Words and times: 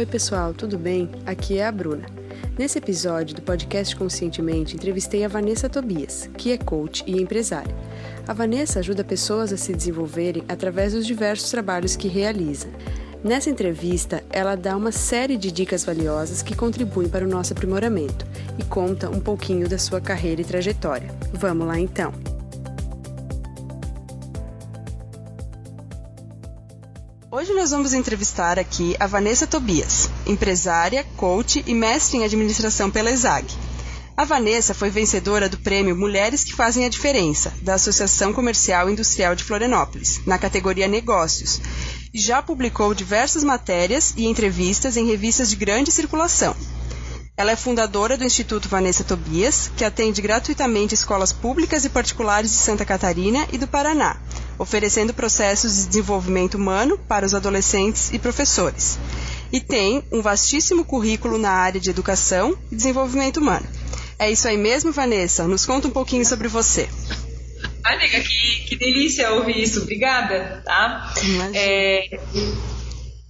Oi, 0.00 0.06
pessoal, 0.06 0.54
tudo 0.54 0.78
bem? 0.78 1.10
Aqui 1.26 1.58
é 1.58 1.66
a 1.66 1.70
Bruna. 1.70 2.06
Nesse 2.58 2.78
episódio 2.78 3.36
do 3.36 3.42
podcast 3.42 3.94
Conscientemente, 3.94 4.74
entrevistei 4.74 5.26
a 5.26 5.28
Vanessa 5.28 5.68
Tobias, 5.68 6.30
que 6.38 6.52
é 6.52 6.56
coach 6.56 7.04
e 7.06 7.20
empresária. 7.20 7.76
A 8.26 8.32
Vanessa 8.32 8.78
ajuda 8.78 9.04
pessoas 9.04 9.52
a 9.52 9.58
se 9.58 9.74
desenvolverem 9.74 10.42
através 10.48 10.94
dos 10.94 11.06
diversos 11.06 11.50
trabalhos 11.50 11.96
que 11.96 12.08
realiza. 12.08 12.66
Nessa 13.22 13.50
entrevista, 13.50 14.24
ela 14.30 14.56
dá 14.56 14.74
uma 14.74 14.90
série 14.90 15.36
de 15.36 15.52
dicas 15.52 15.84
valiosas 15.84 16.40
que 16.40 16.56
contribuem 16.56 17.10
para 17.10 17.26
o 17.26 17.28
nosso 17.28 17.52
aprimoramento 17.52 18.24
e 18.58 18.64
conta 18.64 19.10
um 19.10 19.20
pouquinho 19.20 19.68
da 19.68 19.76
sua 19.76 20.00
carreira 20.00 20.40
e 20.40 20.46
trajetória. 20.46 21.10
Vamos 21.34 21.66
lá 21.66 21.78
então! 21.78 22.29
Nós 27.70 27.76
vamos 27.76 27.94
entrevistar 27.94 28.58
aqui 28.58 28.96
a 28.98 29.06
Vanessa 29.06 29.46
Tobias, 29.46 30.10
empresária, 30.26 31.06
coach 31.16 31.62
e 31.64 31.72
mestre 31.72 32.18
em 32.18 32.24
administração 32.24 32.90
pela 32.90 33.12
ESAG. 33.12 33.46
A 34.16 34.24
Vanessa 34.24 34.74
foi 34.74 34.90
vencedora 34.90 35.48
do 35.48 35.56
prêmio 35.56 35.94
Mulheres 35.94 36.42
que 36.42 36.52
Fazem 36.52 36.84
a 36.84 36.88
Diferença, 36.88 37.52
da 37.62 37.74
Associação 37.74 38.32
Comercial 38.32 38.88
e 38.88 38.92
Industrial 38.92 39.36
de 39.36 39.44
Florianópolis, 39.44 40.20
na 40.26 40.36
categoria 40.36 40.88
Negócios, 40.88 41.60
já 42.12 42.42
publicou 42.42 42.92
diversas 42.92 43.44
matérias 43.44 44.14
e 44.16 44.26
entrevistas 44.26 44.96
em 44.96 45.06
revistas 45.06 45.48
de 45.48 45.54
grande 45.54 45.92
circulação. 45.92 46.56
Ela 47.36 47.52
é 47.52 47.56
fundadora 47.56 48.18
do 48.18 48.24
Instituto 48.24 48.68
Vanessa 48.68 49.04
Tobias, 49.04 49.70
que 49.76 49.84
atende 49.84 50.20
gratuitamente 50.20 50.92
escolas 50.92 51.32
públicas 51.32 51.84
e 51.84 51.88
particulares 51.88 52.50
de 52.50 52.56
Santa 52.56 52.84
Catarina 52.84 53.46
e 53.52 53.58
do 53.58 53.68
Paraná, 53.68 54.16
oferecendo 54.60 55.14
processos 55.14 55.74
de 55.74 55.86
desenvolvimento 55.86 56.56
humano 56.56 56.98
para 57.08 57.24
os 57.24 57.32
adolescentes 57.32 58.12
e 58.12 58.18
professores. 58.18 58.98
E 59.50 59.58
tem 59.58 60.04
um 60.12 60.20
vastíssimo 60.20 60.84
currículo 60.84 61.38
na 61.38 61.50
área 61.50 61.80
de 61.80 61.88
educação 61.88 62.54
e 62.70 62.76
desenvolvimento 62.76 63.38
humano. 63.38 63.66
É 64.18 64.30
isso 64.30 64.46
aí 64.46 64.58
mesmo, 64.58 64.92
Vanessa? 64.92 65.48
Nos 65.48 65.64
conta 65.64 65.88
um 65.88 65.90
pouquinho 65.90 66.26
sobre 66.26 66.46
você. 66.46 66.86
Ai, 67.82 67.96
nega, 67.96 68.20
que, 68.20 68.64
que 68.68 68.76
delícia 68.76 69.32
ouvir 69.32 69.62
isso. 69.62 69.80
Obrigada, 69.80 70.62
tá? 70.62 71.14
É, 71.54 72.20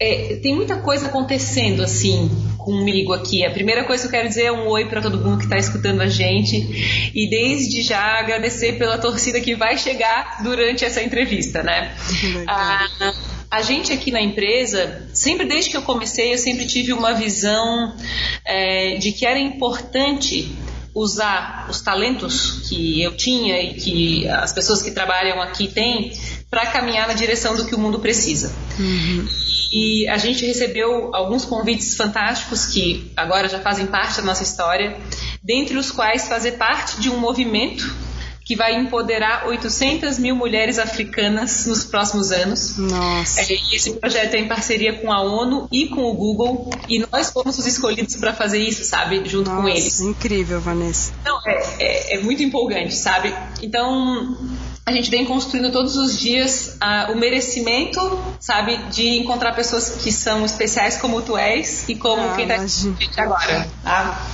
é, 0.00 0.36
tem 0.42 0.52
muita 0.56 0.78
coisa 0.78 1.06
acontecendo, 1.06 1.80
assim, 1.80 2.28
comigo 2.70 3.12
aqui. 3.12 3.44
A 3.44 3.50
primeira 3.50 3.84
coisa 3.84 4.02
que 4.02 4.06
eu 4.08 4.10
quero 4.12 4.28
dizer 4.28 4.44
é 4.44 4.52
um 4.52 4.68
oi 4.68 4.84
para 4.84 5.02
todo 5.02 5.18
mundo 5.18 5.38
que 5.38 5.44
está 5.44 5.58
escutando 5.58 6.00
a 6.00 6.08
gente 6.08 7.10
e 7.12 7.28
desde 7.28 7.82
já 7.82 8.20
agradecer 8.20 8.78
pela 8.78 8.96
torcida 8.96 9.40
que 9.40 9.56
vai 9.56 9.77
chegar 9.77 10.42
durante 10.42 10.84
essa 10.84 11.02
entrevista, 11.02 11.62
né? 11.62 11.92
A, 12.46 12.86
a 13.50 13.62
gente 13.62 13.92
aqui 13.92 14.12
na 14.12 14.20
empresa, 14.20 15.08
sempre 15.12 15.46
desde 15.46 15.70
que 15.70 15.77
eu 15.77 15.82
comecei, 15.82 16.32
eu 16.32 16.38
sempre 16.38 16.64
tive 16.64 16.92
uma 16.92 17.12
visão 17.14 17.96
é, 18.44 18.96
de 18.96 19.10
que 19.10 19.27
era 19.27 19.38
importante 19.38 20.55
usar 20.94 21.66
os 21.68 21.80
talentos 21.80 22.68
que 22.68 23.02
eu 23.02 23.16
tinha 23.16 23.60
e 23.60 23.74
que 23.74 24.28
as 24.28 24.52
pessoas 24.52 24.82
que 24.82 24.90
trabalham 24.90 25.40
aqui 25.40 25.68
têm 25.68 26.12
para 26.48 26.66
caminhar 26.66 27.06
na 27.06 27.14
direção 27.14 27.56
do 27.56 27.66
que 27.66 27.74
o 27.74 27.78
mundo 27.78 27.98
precisa. 27.98 28.52
Uhum. 28.78 29.28
E 29.70 30.08
a 30.08 30.18
gente 30.18 30.44
recebeu 30.44 31.14
alguns 31.14 31.44
convites 31.44 31.96
fantásticos 31.96 32.66
que 32.66 33.10
agora 33.16 33.48
já 33.48 33.60
fazem 33.60 33.86
parte 33.86 34.16
da 34.16 34.22
nossa 34.22 34.42
história, 34.42 34.96
dentre 35.42 35.77
os 35.77 35.90
quais 35.90 36.27
fazer 36.27 36.52
parte 36.52 37.00
de 37.00 37.08
um 37.08 37.18
movimento 37.18 38.10
que 38.50 38.56
vai 38.56 38.74
empoderar 38.74 39.46
800 39.46 40.18
mil 40.18 40.34
mulheres 40.34 40.77
africanas 40.77 41.66
nos 41.66 41.84
próximos 41.84 42.32
anos. 42.32 42.77
Nossa. 42.78 43.42
É, 43.42 43.44
e 43.52 43.77
esse 43.77 43.92
projeto 43.92 44.34
é 44.34 44.38
em 44.40 44.48
parceria 44.48 44.92
com 44.94 45.12
a 45.12 45.22
ONU 45.22 45.68
e 45.70 45.86
com 45.86 46.02
o 46.02 46.14
Google, 46.14 46.68
e 46.88 46.98
nós 46.98 47.30
fomos 47.30 47.56
os 47.58 47.64
escolhidos 47.64 48.16
para 48.16 48.34
fazer 48.34 48.58
isso, 48.58 48.82
sabe, 48.82 49.22
junto 49.24 49.48
Nossa, 49.48 49.62
com 49.62 49.68
eles. 49.68 50.00
Incrível, 50.00 50.60
Vanessa. 50.60 51.12
Não, 51.24 51.38
é, 51.46 51.62
é, 51.78 52.16
é 52.16 52.20
muito 52.22 52.42
empolgante, 52.42 52.92
sabe? 52.92 53.33
Então, 53.62 54.36
a 54.86 54.92
gente 54.92 55.11
vem 55.11 55.24
construindo 55.24 55.70
todos 55.70 55.96
os 55.96 56.18
dias 56.18 56.79
uh, 56.83 57.13
o 57.13 57.17
merecimento, 57.17 58.01
sabe, 58.41 58.77
de 58.91 59.18
encontrar 59.18 59.55
pessoas 59.55 59.91
que 60.02 60.11
são 60.11 60.45
especiais 60.45 60.96
como 60.96 61.23
tu 61.23 61.36
és 61.36 61.89
e 61.89 61.95
como 61.95 62.23
ah, 62.23 62.35
quem 62.35 62.46
está 62.46 63.23
agora, 63.23 63.69
tá? 63.85 64.27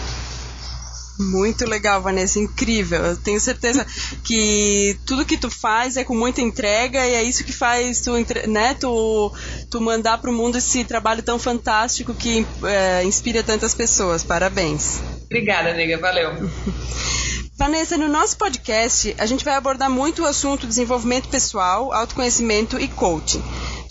Muito 1.19 1.65
legal, 1.67 2.03
Vanessa, 2.03 2.39
incrível. 2.39 3.03
Eu 3.03 3.17
tenho 3.17 3.41
certeza 3.41 3.87
que 4.23 4.99
tudo 5.06 5.25
que 5.25 5.39
tu 5.39 5.51
faz 5.51 5.97
é 5.97 6.05
com 6.05 6.15
muita 6.15 6.43
entrega 6.43 7.06
e 7.06 7.15
é 7.15 7.23
isso 7.23 7.43
que 7.43 7.53
faz 7.53 8.01
tu, 8.01 8.12
né, 8.49 8.75
tu, 8.75 9.33
tu 9.71 9.81
mandar 9.81 10.19
para 10.19 10.31
o 10.31 10.35
mundo 10.35 10.59
esse 10.59 10.85
trabalho 10.85 11.23
tão 11.23 11.39
fantástico 11.39 12.15
que 12.15 12.47
é, 12.65 13.03
inspira 13.05 13.43
tantas 13.43 13.75
pessoas. 13.75 14.23
Parabéns. 14.23 15.01
Obrigada, 15.25 15.73
nega. 15.73 15.99
Valeu. 15.99 16.33
Vanessa, 17.59 17.97
no 17.97 18.06
nosso 18.06 18.37
podcast, 18.37 19.17
a 19.19 19.25
gente 19.25 19.43
vai 19.43 19.55
abordar 19.55 19.89
muito 19.89 20.22
o 20.22 20.27
assunto 20.27 20.67
desenvolvimento 20.67 21.28
pessoal, 21.28 21.91
autoconhecimento 21.91 22.78
e 22.78 22.87
coaching. 22.87 23.43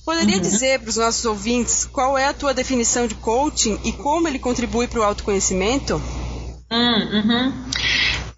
Poderia 0.06 0.36
uhum. 0.36 0.42
dizer 0.42 0.80
para 0.80 0.90
os 0.90 0.98
nossos 0.98 1.26
ouvintes 1.26 1.84
qual 1.84 2.16
é 2.16 2.28
a 2.28 2.34
tua 2.34 2.53
definição 2.53 3.08
de 3.08 3.16
coaching 3.16 3.80
e 3.84 3.92
como 3.92 4.28
ele 4.28 4.38
contribui 4.38 4.88
para 4.88 5.00
o 5.00 5.03
autoconhecimento? 5.03 6.00
Hum, 6.72 6.78
uhum. 7.12 7.66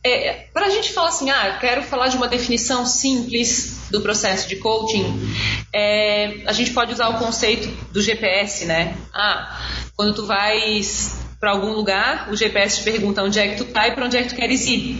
É, 0.02 0.48
para 0.54 0.68
a 0.68 0.70
gente 0.70 0.94
falar 0.94 1.10
assim, 1.10 1.30
ah, 1.30 1.58
quero 1.60 1.84
falar 1.84 2.08
de 2.08 2.16
uma 2.16 2.30
definição 2.30 2.86
simples 2.86 3.90
do 3.92 4.00
processo 4.00 4.48
de 4.48 4.56
coaching, 4.56 5.36
é, 5.76 6.44
a 6.46 6.54
gente 6.54 6.72
pode 6.72 6.94
usar 6.94 7.10
o 7.10 7.20
conceito 7.20 7.68
do 7.92 8.02
GPS, 8.02 8.64
né? 8.64 8.96
Ah, 9.14 9.60
quando 9.98 10.16
tu 10.16 10.26
vais 10.26 11.27
para 11.40 11.52
algum 11.52 11.72
lugar, 11.72 12.30
o 12.32 12.36
GPS 12.36 12.78
te 12.78 12.84
pergunta 12.84 13.22
onde 13.22 13.40
é 13.40 13.50
que 13.50 13.58
tu 13.58 13.66
tá 13.66 13.88
e 13.88 13.92
para 13.92 14.06
onde 14.06 14.18
é 14.18 14.24
que 14.24 14.30
tu 14.30 14.36
queres 14.36 14.66
ir. 14.66 14.98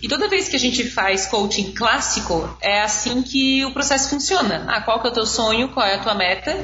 E 0.00 0.08
toda 0.08 0.28
vez 0.28 0.48
que 0.48 0.56
a 0.56 0.58
gente 0.58 0.84
faz 0.84 1.26
coaching 1.26 1.72
clássico, 1.72 2.56
é 2.62 2.80
assim 2.80 3.22
que 3.22 3.64
o 3.64 3.70
processo 3.70 4.08
funciona. 4.08 4.64
Ah, 4.68 4.80
qual 4.80 5.00
que 5.00 5.06
é 5.06 5.10
o 5.10 5.12
teu 5.12 5.26
sonho, 5.26 5.68
qual 5.68 5.86
é 5.86 5.94
a 5.94 5.98
tua 5.98 6.14
meta? 6.14 6.56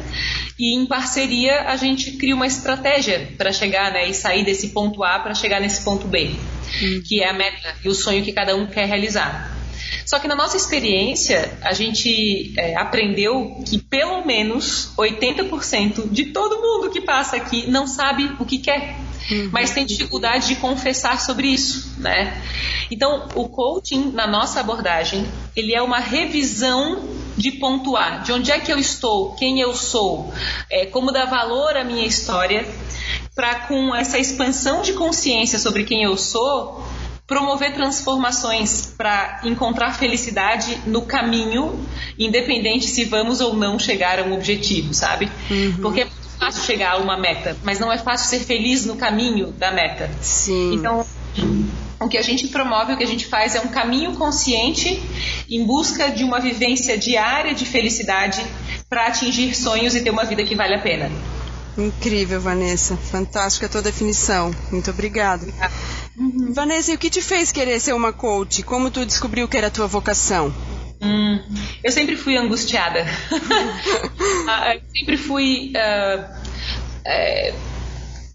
E 0.59 0.75
em 0.75 0.87
parceria 0.87 1.63
a 1.69 1.77
gente 1.77 2.13
cria 2.13 2.35
uma 2.35 2.47
estratégia 2.47 3.33
para 3.37 3.53
chegar, 3.53 3.93
né, 3.93 4.09
e 4.09 4.15
sair 4.15 4.45
desse 4.45 4.69
ponto 4.69 5.05
A 5.05 5.19
para 5.19 5.35
chegar 5.35 5.61
nesse 5.61 5.85
ponto 5.85 6.07
B, 6.07 6.37
hum. 6.83 7.03
que 7.07 7.23
é 7.23 7.29
a 7.29 7.33
meta 7.33 7.75
e 7.85 7.89
o 7.89 7.95
sonho 7.95 8.25
que 8.25 8.33
cada 8.33 8.57
um 8.57 8.67
quer 8.67 8.87
realizar. 8.87 9.61
Só 10.07 10.19
que 10.19 10.27
na 10.27 10.35
nossa 10.35 10.57
experiência, 10.57 11.57
a 11.63 11.73
gente 11.73 12.53
é, 12.59 12.77
aprendeu 12.77 13.63
que 13.67 13.79
pelo 13.79 14.25
menos 14.25 14.93
80% 14.97 16.11
de 16.11 16.27
todo 16.27 16.61
mundo 16.61 16.91
que 16.91 17.01
passa 17.01 17.37
aqui 17.37 17.71
não 17.71 17.87
sabe 17.87 18.31
o 18.39 18.45
que 18.45 18.59
quer. 18.59 18.97
Uhum. 19.31 19.51
Mas 19.53 19.71
tem 19.71 19.87
dificuldade 19.87 20.49
de 20.49 20.57
confessar 20.57 21.21
sobre 21.21 21.49
isso, 21.49 21.95
né? 21.99 22.43
Então, 22.91 23.29
o 23.35 23.49
coaching, 23.49 24.11
na 24.13 24.27
nossa 24.27 24.61
abordagem, 24.61 25.27
ele 25.55 25.75
é 25.75 25.81
uma 25.81 25.99
revisão 25.99 27.03
de 27.37 27.53
pontuar 27.53 28.23
de 28.23 28.33
onde 28.33 28.51
é 28.51 28.59
que 28.59 28.73
eu 28.73 28.79
estou, 28.79 29.35
quem 29.35 29.61
eu 29.61 29.75
sou, 29.75 30.33
é, 30.69 30.87
como 30.87 31.13
dar 31.13 31.27
valor 31.27 31.77
à 31.77 31.85
minha 31.85 32.07
história, 32.07 32.67
para 33.35 33.61
com 33.61 33.95
essa 33.95 34.19
expansão 34.19 34.83
de 34.83 34.93
consciência 34.93 35.59
sobre 35.59 35.85
quem 35.85 36.03
eu 36.03 36.17
sou, 36.17 36.85
promover 37.27 37.73
transformações 37.73 38.93
para 38.99 39.41
encontrar 39.45 39.97
felicidade 39.97 40.77
no 40.85 41.03
caminho, 41.03 41.79
independente 42.19 42.89
se 42.89 43.05
vamos 43.05 43.41
ou 43.41 43.55
não 43.55 43.79
chegar 43.79 44.19
a 44.19 44.25
um 44.25 44.35
objetivo, 44.35 44.93
sabe? 44.93 45.31
Uhum. 45.49 45.77
Porque 45.81 46.09
fácil 46.41 46.65
chegar 46.65 46.93
a 46.93 46.97
uma 46.97 47.19
meta, 47.19 47.57
mas 47.63 47.79
não 47.79 47.93
é 47.93 47.99
fácil 47.99 48.29
ser 48.29 48.41
feliz 48.45 48.87
no 48.87 48.97
caminho 48.97 49.53
da 49.53 49.71
meta. 49.71 50.11
Sim. 50.23 50.75
Então, 50.75 51.07
o 52.01 52.09
que 52.09 52.17
a 52.17 52.23
gente 52.23 52.49
promove, 52.49 52.95
o 52.95 52.97
que 52.97 53.05
a 53.05 53.07
gente 53.07 53.27
faz 53.27 53.55
é 53.55 53.61
um 53.61 53.69
caminho 53.69 54.17
consciente 54.17 55.01
em 55.49 55.65
busca 55.65 56.11
de 56.11 56.25
uma 56.25 56.41
vivência 56.41 56.97
diária 56.97 57.55
de 57.55 57.67
felicidade 57.67 58.43
para 58.89 59.07
atingir 59.07 59.55
sonhos 59.55 59.95
e 59.95 60.01
ter 60.01 60.11
uma 60.11 60.25
vida 60.25 60.43
que 60.43 60.57
vale 60.57 60.75
a 60.75 60.81
pena. 60.81 61.11
Incrível, 61.77 62.41
Vanessa. 62.41 62.97
Fantástica 62.97 63.67
a 63.67 63.69
tua 63.69 63.83
definição. 63.83 64.51
Muito 64.73 64.91
obrigada. 64.91 65.47
Uhum. 66.17 66.53
Vanessa, 66.53 66.91
e 66.91 66.95
o 66.95 66.99
que 66.99 67.09
te 67.09 67.23
fez 67.23 67.53
querer 67.53 67.79
ser 67.81 67.95
uma 67.95 68.13
coach? 68.13 68.63
Como 68.63 68.91
tu 68.91 69.07
descobriu 69.07 69.47
que 69.47 69.57
era 69.57 69.69
a 69.69 69.71
tua 69.71 69.87
vocação? 69.87 70.53
Hum, 71.01 71.41
eu 71.83 71.91
sempre 71.91 72.17
fui 72.17 72.37
angustiada. 72.37 73.05
Ah, 74.53 74.75
eu 74.75 74.83
sempre 74.93 75.17
fui. 75.17 75.73
Uh, 75.77 76.35
é, 77.05 77.55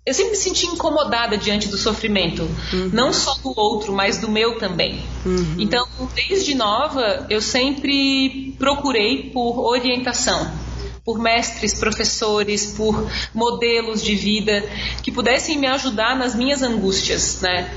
eu 0.05 0.13
sempre 0.13 0.31
me 0.31 0.37
senti 0.37 0.67
incomodada 0.67 1.35
diante 1.35 1.67
do 1.67 1.77
sofrimento, 1.77 2.43
uhum. 2.71 2.91
não 2.93 3.11
só 3.11 3.33
do 3.35 3.51
outro, 3.59 3.91
mas 3.91 4.19
do 4.19 4.29
meu 4.29 4.59
também. 4.59 5.03
Uhum. 5.25 5.55
Então, 5.57 5.87
desde 6.13 6.53
nova, 6.53 7.25
eu 7.27 7.41
sempre 7.41 8.55
procurei 8.59 9.31
por 9.31 9.59
orientação, 9.59 10.51
por 11.03 11.17
mestres, 11.17 11.79
professores, 11.79 12.73
por 12.77 13.09
modelos 13.33 14.03
de 14.03 14.15
vida 14.15 14.63
que 15.01 15.11
pudessem 15.11 15.57
me 15.57 15.65
ajudar 15.65 16.15
nas 16.15 16.35
minhas 16.35 16.61
angústias, 16.61 17.41
né? 17.41 17.73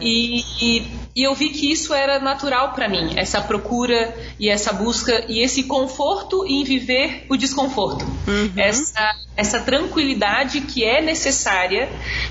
E, 0.00 0.44
e 0.60 1.05
E 1.16 1.22
eu 1.22 1.34
vi 1.34 1.48
que 1.48 1.72
isso 1.72 1.94
era 1.94 2.18
natural 2.18 2.74
para 2.74 2.86
mim, 2.90 3.14
essa 3.16 3.40
procura 3.40 4.14
e 4.38 4.50
essa 4.50 4.70
busca 4.70 5.24
e 5.26 5.40
esse 5.40 5.62
conforto 5.62 6.44
em 6.46 6.62
viver 6.62 7.24
o 7.30 7.38
desconforto. 7.38 8.04
Uhum. 8.28 8.52
Essa, 8.54 9.16
essa 9.34 9.60
tranquilidade 9.60 10.60
que 10.60 10.84
é 10.84 11.00
necessária 11.00 11.88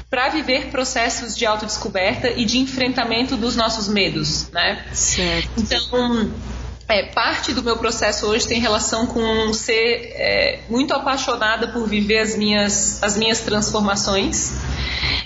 para 0.07 0.29
viver 0.29 0.67
processos 0.67 1.35
de 1.35 1.47
autodescoberta 1.47 2.29
e 2.29 2.45
de 2.45 2.59
enfrentamento 2.59 3.35
dos 3.35 3.55
nossos 3.55 3.87
medos, 3.87 4.51
né? 4.51 4.85
Certo. 4.93 5.49
Então, 5.57 6.31
é, 6.87 7.07
parte 7.07 7.53
do 7.53 7.63
meu 7.63 7.77
processo 7.77 8.27
hoje 8.27 8.47
tem 8.47 8.59
relação 8.59 9.07
com 9.07 9.51
ser 9.51 10.13
é, 10.13 10.59
muito 10.69 10.93
apaixonada 10.93 11.69
por 11.69 11.87
viver 11.87 12.19
as 12.19 12.37
minhas, 12.37 13.01
as 13.01 13.17
minhas 13.17 13.39
transformações. 13.39 14.53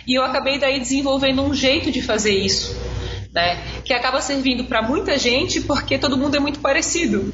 E 0.07 0.15
eu 0.15 0.23
acabei 0.23 0.57
daí 0.57 0.79
desenvolvendo 0.79 1.41
um 1.41 1.53
jeito 1.53 1.91
de 1.91 2.01
fazer 2.01 2.33
isso, 2.33 2.73
né? 3.33 3.81
Que 3.83 3.93
acaba 3.93 4.21
servindo 4.21 4.65
para 4.65 4.81
muita 4.81 5.17
gente 5.17 5.61
porque 5.61 5.97
todo 5.97 6.17
mundo 6.17 6.35
é 6.35 6.39
muito 6.39 6.59
parecido. 6.59 7.33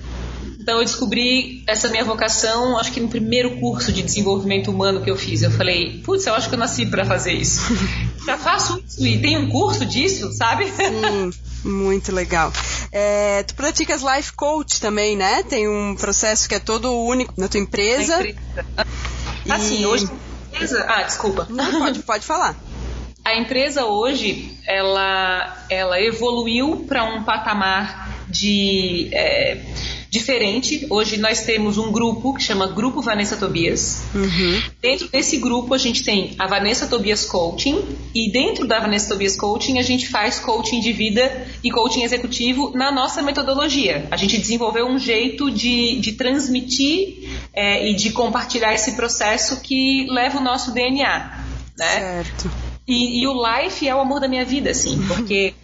Então 0.65 0.79
eu 0.79 0.83
descobri 0.83 1.63
essa 1.67 1.89
minha 1.89 2.03
vocação, 2.03 2.75
acho 2.79 2.91
que 2.91 2.99
no 2.99 3.07
primeiro 3.07 3.59
curso 3.59 3.91
de 3.91 4.01
desenvolvimento 4.01 4.71
humano 4.71 4.99
que 4.99 5.11
eu 5.11 5.15
fiz. 5.15 5.43
Eu 5.43 5.51
falei, 5.51 6.01
putz, 6.03 6.25
eu 6.25 6.33
acho 6.33 6.49
que 6.49 6.55
eu 6.55 6.59
nasci 6.59 6.87
para 6.87 7.05
fazer 7.05 7.33
isso. 7.33 7.61
Já 8.25 8.35
faço 8.35 8.81
isso 8.87 9.05
e 9.05 9.21
tem 9.21 9.37
um 9.37 9.47
curso 9.47 9.85
disso, 9.85 10.31
sabe? 10.33 10.65
Sim. 10.71 11.31
Muito 11.63 12.11
legal. 12.11 12.51
É, 12.91 13.43
tu 13.43 13.53
praticas 13.53 14.01
life 14.01 14.33
coach 14.33 14.81
também, 14.81 15.15
né? 15.15 15.43
Tem 15.43 15.67
um 15.67 15.95
processo 15.95 16.49
que 16.49 16.55
é 16.55 16.59
todo 16.59 16.91
único 16.91 17.33
na 17.37 17.47
tua 17.47 17.59
empresa. 17.59 18.15
empresa. 18.21 18.39
Assim, 19.47 19.83
e... 19.83 19.85
hoje. 19.85 20.09
Ah, 20.87 21.03
desculpa. 21.03 21.45
Não, 21.49 21.79
pode, 21.79 21.99
pode 22.01 22.25
falar. 22.25 22.55
A 23.25 23.35
empresa 23.35 23.85
hoje, 23.85 24.51
ela, 24.67 25.65
ela 25.67 25.99
evoluiu 25.99 26.85
para 26.87 27.03
um 27.03 27.23
patamar 27.23 28.25
de. 28.29 29.09
É, 29.11 29.57
diferente. 30.15 30.87
Hoje 30.89 31.17
nós 31.17 31.41
temos 31.41 31.77
um 31.77 31.91
grupo 31.91 32.33
que 32.33 32.41
chama 32.41 32.67
Grupo 32.67 33.01
Vanessa 33.01 33.35
Tobias. 33.35 34.03
Uhum. 34.15 34.61
Dentro 34.81 35.09
desse 35.09 35.37
grupo 35.37 35.73
a 35.73 35.77
gente 35.77 36.03
tem 36.03 36.35
a 36.39 36.47
Vanessa 36.47 36.87
Tobias 36.87 37.25
Coaching 37.25 37.83
e 38.13 38.31
dentro 38.31 38.65
da 38.65 38.79
Vanessa 38.79 39.09
Tobias 39.09 39.35
Coaching 39.35 39.77
a 39.77 39.81
gente 39.81 40.07
faz 40.07 40.39
coaching 40.39 40.79
de 40.79 40.93
vida 40.93 41.47
e 41.61 41.69
coaching 41.69 42.03
executivo 42.03 42.71
na 42.73 42.93
nossa 42.93 43.21
metodologia. 43.21 44.07
A 44.09 44.15
gente 44.15 44.37
desenvolveu 44.37 44.87
um 44.87 44.97
jeito 44.97 45.51
de, 45.51 45.99
de 45.99 46.13
transmitir 46.13 47.29
é, 47.53 47.89
e 47.89 47.93
de 47.93 48.11
compartilhar 48.11 48.73
esse 48.73 48.93
processo 48.93 49.59
que 49.59 50.07
leva 50.09 50.37
o 50.37 50.41
nosso 50.41 50.71
DNA. 50.71 51.43
Né? 51.77 52.23
Certo. 52.23 52.49
E, 52.87 53.21
e, 53.21 53.27
o 53.27 53.33
life 53.33 53.87
é 53.87 53.95
o 53.95 53.99
amor 53.99 54.19
da 54.19 54.27
minha 54.27 54.45
vida, 54.45 54.69
assim, 54.69 55.03
porque 55.07 55.55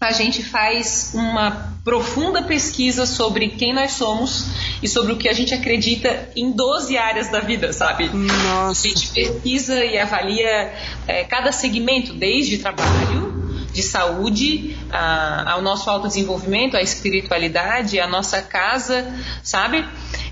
a 0.00 0.12
gente 0.12 0.42
faz 0.42 1.12
uma 1.14 1.74
profunda 1.84 2.42
pesquisa 2.42 3.06
sobre 3.06 3.48
quem 3.48 3.74
nós 3.74 3.92
somos 3.92 4.46
e 4.82 4.88
sobre 4.88 5.12
o 5.12 5.16
que 5.16 5.28
a 5.28 5.32
gente 5.32 5.52
acredita 5.52 6.30
em 6.34 6.50
12 6.50 6.96
áreas 6.96 7.28
da 7.28 7.40
vida, 7.40 7.72
sabe? 7.72 8.08
Nossa. 8.08 8.86
A 8.86 8.90
gente 8.90 9.08
pesquisa 9.08 9.84
e 9.84 9.98
avalia 9.98 10.72
é, 11.06 11.24
cada 11.24 11.52
segmento, 11.52 12.12
desde 12.14 12.58
trabalho, 12.58 13.34
de 13.74 13.82
saúde, 13.82 14.76
a, 14.90 15.52
ao 15.52 15.62
nosso 15.62 15.90
autodesenvolvimento, 15.90 16.76
à 16.76 16.80
espiritualidade, 16.80 17.98
à 17.98 18.06
nossa 18.06 18.40
casa, 18.40 19.12
sabe? 19.42 19.84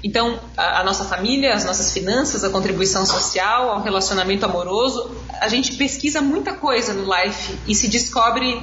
Então, 0.04 0.40
a, 0.56 0.80
a, 0.80 0.84
nossa 0.84 1.04
família, 1.04 1.54
as 1.54 1.64
nossas 1.64 1.92
finanças, 1.92 2.42
a 2.42 2.50
contribuição 2.50 3.06
social, 3.06 3.70
ao 3.70 3.82
relacionamento 3.82 4.44
amoroso, 4.44 5.10
a 5.40 5.48
gente 5.48 5.74
pesquisa 5.74 6.20
muita 6.20 6.54
coisa 6.54 6.92
no 6.92 7.04
Life 7.04 7.54
e 7.66 7.74
se 7.74 7.88
descobre 7.88 8.60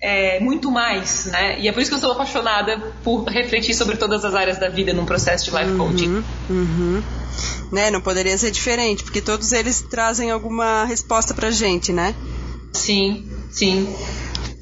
é, 0.00 0.38
muito 0.40 0.70
mais, 0.70 1.26
né? 1.26 1.60
E 1.60 1.68
é 1.68 1.72
por 1.72 1.80
isso 1.80 1.90
que 1.90 1.96
eu 1.96 2.00
sou 2.00 2.12
apaixonada 2.12 2.78
por 3.02 3.24
refletir 3.24 3.74
sobre 3.74 3.96
todas 3.96 4.24
as 4.24 4.34
áreas 4.34 4.58
da 4.58 4.68
vida 4.68 4.92
num 4.92 5.06
processo 5.06 5.46
de 5.46 5.56
life 5.56 5.76
coaching. 5.76 6.08
Uhum, 6.08 6.24
uhum. 6.50 7.02
Né? 7.72 7.90
Não 7.90 8.00
poderia 8.00 8.36
ser 8.38 8.50
diferente, 8.50 9.02
porque 9.02 9.20
todos 9.20 9.52
eles 9.52 9.82
trazem 9.90 10.30
alguma 10.30 10.84
resposta 10.84 11.34
pra 11.34 11.50
gente, 11.50 11.92
né? 11.92 12.14
Sim, 12.72 13.28
sim. 13.50 13.92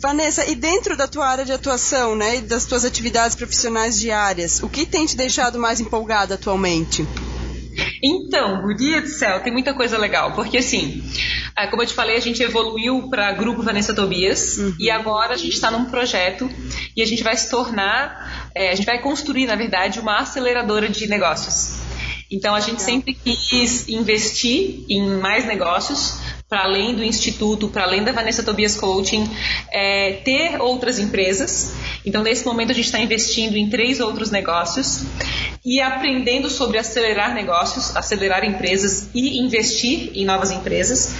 Vanessa, 0.05 0.45
e 0.45 0.55
dentro 0.55 0.99
da 0.99 1.09
tua 1.09 1.27
área 1.27 1.47
de 1.47 1.53
atuação, 1.53 2.15
né, 2.15 2.37
e 2.37 2.41
das 2.43 2.67
tuas 2.67 2.85
atividades 2.85 3.35
profissionais 3.35 3.99
diárias, 3.99 4.62
o 4.62 4.69
que 4.69 4.85
tem 4.85 5.06
te 5.06 5.17
deixado 5.17 5.59
mais 5.59 5.81
empolgada 5.81 6.35
atualmente? 6.35 7.06
Então, 8.03 8.61
guria 8.61 9.01
do 9.01 9.09
céu, 9.09 9.43
tem 9.43 9.51
muita 9.51 9.73
coisa 9.73 9.97
legal, 9.97 10.35
porque 10.35 10.59
assim, 10.59 11.03
ah, 11.56 11.69
como 11.69 11.83
eu 11.83 11.87
te 11.87 11.95
falei, 11.95 12.19
a 12.19 12.21
gente 12.21 12.43
evoluiu 12.43 13.09
para 13.09 13.33
Grupo 13.33 13.62
Vanessa 13.62 13.95
Tobias 13.95 14.59
uhum. 14.59 14.75
e 14.79 14.91
agora 14.91 15.33
a 15.33 15.39
gente 15.39 15.55
está 15.55 15.71
num 15.71 15.87
projeto 15.87 16.50
e 16.95 17.00
a 17.00 17.07
gente 17.07 17.23
vai 17.23 17.35
se 17.35 17.49
tornar, 17.49 18.50
é, 18.55 18.73
a 18.73 18.75
gente 18.75 18.85
vai 18.85 19.00
construir, 19.00 19.47
na 19.47 19.57
verdade, 19.57 20.00
uma 20.00 20.19
aceleradora 20.19 20.87
de 20.87 21.07
negócios. 21.07 21.79
Então 22.31 22.55
a 22.55 22.61
gente 22.61 22.83
sempre 22.83 23.15
quis 23.15 23.89
investir 23.89 24.85
em 24.87 25.19
mais 25.19 25.47
negócios, 25.47 26.19
para 26.49 26.64
além 26.64 26.94
do 26.94 27.02
instituto, 27.02 27.69
para 27.69 27.85
além 27.85 28.05
da 28.05 28.12
Vanessa 28.12 28.43
Tobias 28.43 28.76
Coaching, 28.76 29.29
é, 29.73 30.20
ter 30.25 30.61
outras 30.61 30.99
empresas. 30.99 31.73
Então, 32.05 32.23
nesse 32.23 32.44
momento, 32.44 32.70
a 32.70 32.75
gente 32.75 32.85
está 32.85 33.00
investindo 33.00 33.56
em 33.56 33.69
três 33.69 33.99
outros 34.00 34.31
negócios 34.31 35.05
e 35.64 35.81
aprendendo 35.81 36.50
sobre 36.50 36.79
acelerar 36.79 37.35
negócios, 37.35 37.96
acelerar 37.96 38.44
empresas 38.44 39.08
e 39.14 39.38
investir 39.41 40.11
em 40.14 40.25
novas 40.25 40.50
empresas. 40.50 41.14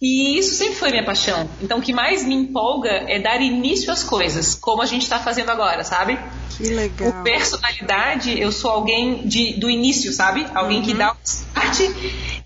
E 0.00 0.38
isso 0.38 0.54
sempre 0.54 0.76
foi 0.76 0.90
minha 0.90 1.04
paixão. 1.04 1.50
Então, 1.60 1.78
o 1.78 1.82
que 1.82 1.92
mais 1.92 2.24
me 2.24 2.34
empolga 2.34 3.04
é 3.06 3.18
dar 3.18 3.42
início 3.42 3.92
às 3.92 4.02
coisas, 4.02 4.54
como 4.54 4.80
a 4.80 4.86
gente 4.86 5.02
está 5.02 5.18
fazendo 5.18 5.50
agora, 5.50 5.84
sabe? 5.84 6.18
Que 6.56 6.70
legal. 6.70 7.12
Por 7.12 7.22
personalidade, 7.22 8.40
eu 8.40 8.50
sou 8.50 8.70
alguém 8.70 9.26
de, 9.26 9.54
do 9.54 9.68
início, 9.68 10.10
sabe? 10.12 10.46
Alguém 10.54 10.78
uhum. 10.78 10.84
que 10.84 10.94
dá 10.94 11.12
o 11.12 11.16
start. 11.22 11.80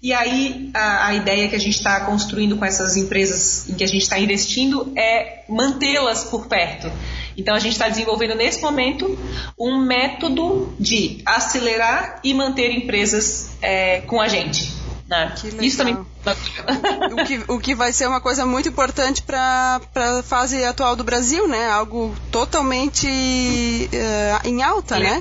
E 0.05 0.12
aí, 0.12 0.69
a, 0.75 1.06
a 1.06 1.15
ideia 1.15 1.49
que 1.49 1.56
a 1.56 1.59
gente 1.59 1.79
está 1.79 1.99
construindo 2.01 2.59
com 2.59 2.65
essas 2.67 2.95
empresas 2.95 3.67
em 3.71 3.75
que 3.75 3.83
a 3.83 3.87
gente 3.87 4.03
está 4.03 4.19
investindo 4.19 4.93
é 4.95 5.45
mantê-las 5.49 6.25
por 6.25 6.47
perto. 6.47 6.93
Então, 7.39 7.55
a 7.55 7.59
gente 7.59 7.73
está 7.73 7.89
desenvolvendo 7.89 8.35
nesse 8.35 8.61
momento 8.61 9.19
um 9.59 9.79
método 9.79 10.75
de 10.79 11.23
acelerar 11.25 12.21
e 12.23 12.35
manter 12.35 12.71
empresas 12.71 13.56
é, 13.62 14.03
com 14.03 14.21
a 14.21 14.29
gente. 14.29 14.74
Né? 15.09 15.35
Isso 15.61 15.77
também. 15.77 15.95
o, 17.12 17.25
que, 17.27 17.45
o 17.49 17.59
que 17.59 17.75
vai 17.75 17.93
ser 17.93 18.09
uma 18.09 18.21
coisa 18.23 18.47
muito 18.47 18.71
importante 18.71 19.23
para 19.23 19.81
a 19.95 20.23
fase 20.23 20.65
atual 20.65 20.97
do 20.97 21.05
Brasil, 21.05 21.47
né? 21.47 21.69
Algo 21.69 22.15
totalmente 22.33 23.06
uh, 23.06 24.49
em 24.49 24.62
alta, 24.62 24.99
né? 24.99 25.21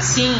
Sim. 0.00 0.32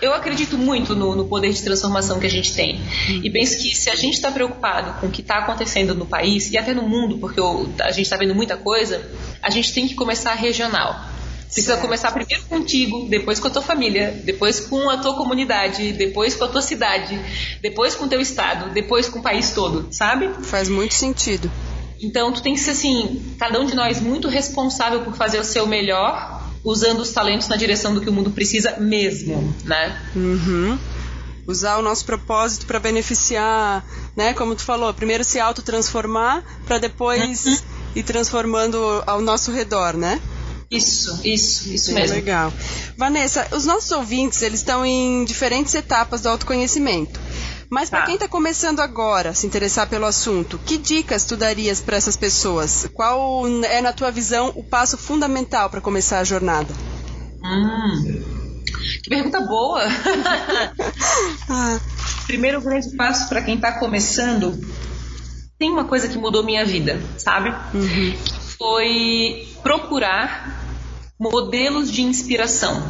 Eu 0.00 0.14
acredito 0.14 0.56
muito 0.56 0.94
no, 0.94 1.16
no, 1.16 1.24
poder 1.26 1.52
de 1.52 1.62
transformação 1.62 2.20
que 2.20 2.26
a 2.26 2.30
gente 2.30 2.54
tem. 2.54 2.80
E 3.08 3.28
penso 3.30 3.56
que 3.58 3.74
se 3.74 3.90
a 3.90 3.96
gente 3.96 4.14
está 4.14 4.30
preocupado 4.30 5.00
com 5.00 5.08
o 5.08 5.10
que 5.10 5.22
está 5.22 5.38
acontecendo 5.38 5.94
no 5.94 6.06
país 6.06 6.50
e 6.52 6.58
até 6.58 6.72
no 6.72 6.82
mundo, 6.82 7.18
porque 7.18 7.40
eu, 7.40 7.68
a 7.80 7.90
gente 7.90 8.02
está 8.02 8.16
vendo 8.16 8.34
muita 8.34 8.56
coisa, 8.56 9.04
a 9.42 9.50
gente 9.50 9.72
tem 9.72 9.88
que 9.88 9.94
começar 9.94 10.34
regional. 10.34 11.15
Precisa 11.46 11.68
certo. 11.68 11.82
começar 11.82 12.12
primeiro 12.12 12.42
contigo, 12.44 13.08
depois 13.08 13.40
com 13.40 13.48
a 13.48 13.50
tua 13.50 13.62
família, 13.62 14.20
depois 14.24 14.60
com 14.60 14.90
a 14.90 14.98
tua 14.98 15.14
comunidade, 15.16 15.92
depois 15.92 16.34
com 16.34 16.44
a 16.44 16.48
tua 16.48 16.60
cidade, 16.60 17.18
depois 17.62 17.94
com 17.94 18.04
o 18.04 18.08
teu 18.08 18.20
estado, 18.20 18.72
depois 18.72 19.08
com 19.08 19.20
o 19.20 19.22
país 19.22 19.52
todo, 19.52 19.88
sabe? 19.90 20.28
Faz 20.42 20.68
muito 20.68 20.94
sentido. 20.94 21.50
Então 22.00 22.32
tu 22.32 22.42
tem 22.42 22.54
que 22.54 22.60
ser 22.60 22.72
assim, 22.72 23.34
cada 23.38 23.60
um 23.60 23.64
de 23.64 23.74
nós 23.74 24.00
muito 24.00 24.28
responsável 24.28 25.02
por 25.02 25.14
fazer 25.14 25.38
o 25.38 25.44
seu 25.44 25.66
melhor, 25.66 26.42
usando 26.62 27.00
os 27.00 27.10
talentos 27.10 27.48
na 27.48 27.56
direção 27.56 27.94
do 27.94 28.00
que 28.00 28.10
o 28.10 28.12
mundo 28.12 28.30
precisa 28.30 28.76
mesmo, 28.78 29.54
né? 29.64 29.98
Uhum 30.14 30.78
usar 31.46 31.78
o 31.78 31.82
nosso 31.82 32.04
propósito 32.04 32.66
para 32.66 32.80
beneficiar, 32.80 33.84
né? 34.16 34.34
Como 34.34 34.54
tu 34.54 34.62
falou, 34.62 34.92
primeiro 34.92 35.22
se 35.22 35.38
autotransformar 35.38 36.42
para 36.66 36.78
depois 36.78 37.46
uhum. 37.46 37.56
ir 37.94 38.02
transformando 38.02 39.02
ao 39.06 39.20
nosso 39.20 39.52
redor, 39.52 39.96
né? 39.96 40.20
Isso, 40.70 41.20
isso, 41.24 41.68
isso 41.72 41.94
mesmo. 41.94 42.16
Legal. 42.16 42.52
Vanessa, 42.96 43.46
os 43.52 43.64
nossos 43.64 43.90
ouvintes, 43.92 44.42
eles 44.42 44.60
estão 44.60 44.84
em 44.84 45.24
diferentes 45.24 45.74
etapas 45.74 46.20
do 46.22 46.28
autoconhecimento. 46.28 47.20
Mas 47.70 47.90
para 47.90 48.00
tá. 48.00 48.06
quem 48.06 48.14
está 48.14 48.28
começando 48.28 48.80
agora 48.80 49.30
a 49.30 49.34
se 49.34 49.46
interessar 49.46 49.88
pelo 49.88 50.06
assunto, 50.06 50.58
que 50.58 50.78
dicas 50.78 51.24
tu 51.24 51.36
darias 51.36 51.80
para 51.80 51.96
essas 51.96 52.16
pessoas? 52.16 52.88
Qual 52.94 53.46
é, 53.64 53.80
na 53.80 53.92
tua 53.92 54.10
visão, 54.10 54.52
o 54.54 54.62
passo 54.62 54.96
fundamental 54.96 55.68
para 55.68 55.80
começar 55.80 56.20
a 56.20 56.24
jornada? 56.24 56.72
Hum, 57.42 58.22
que 59.02 59.10
pergunta 59.10 59.40
boa! 59.40 59.82
ah. 61.50 61.80
Primeiro 62.26 62.60
grande 62.60 62.90
passo 62.96 63.28
para 63.28 63.40
quem 63.40 63.54
está 63.54 63.72
começando, 63.78 64.58
tem 65.58 65.70
uma 65.70 65.84
coisa 65.84 66.08
que 66.08 66.18
mudou 66.18 66.42
minha 66.42 66.64
vida, 66.64 67.00
sabe? 67.18 67.50
Uhum. 67.72 68.16
Foi 68.58 69.48
procurar 69.62 70.55
modelos 71.18 71.90
de 71.90 72.02
inspiração. 72.02 72.82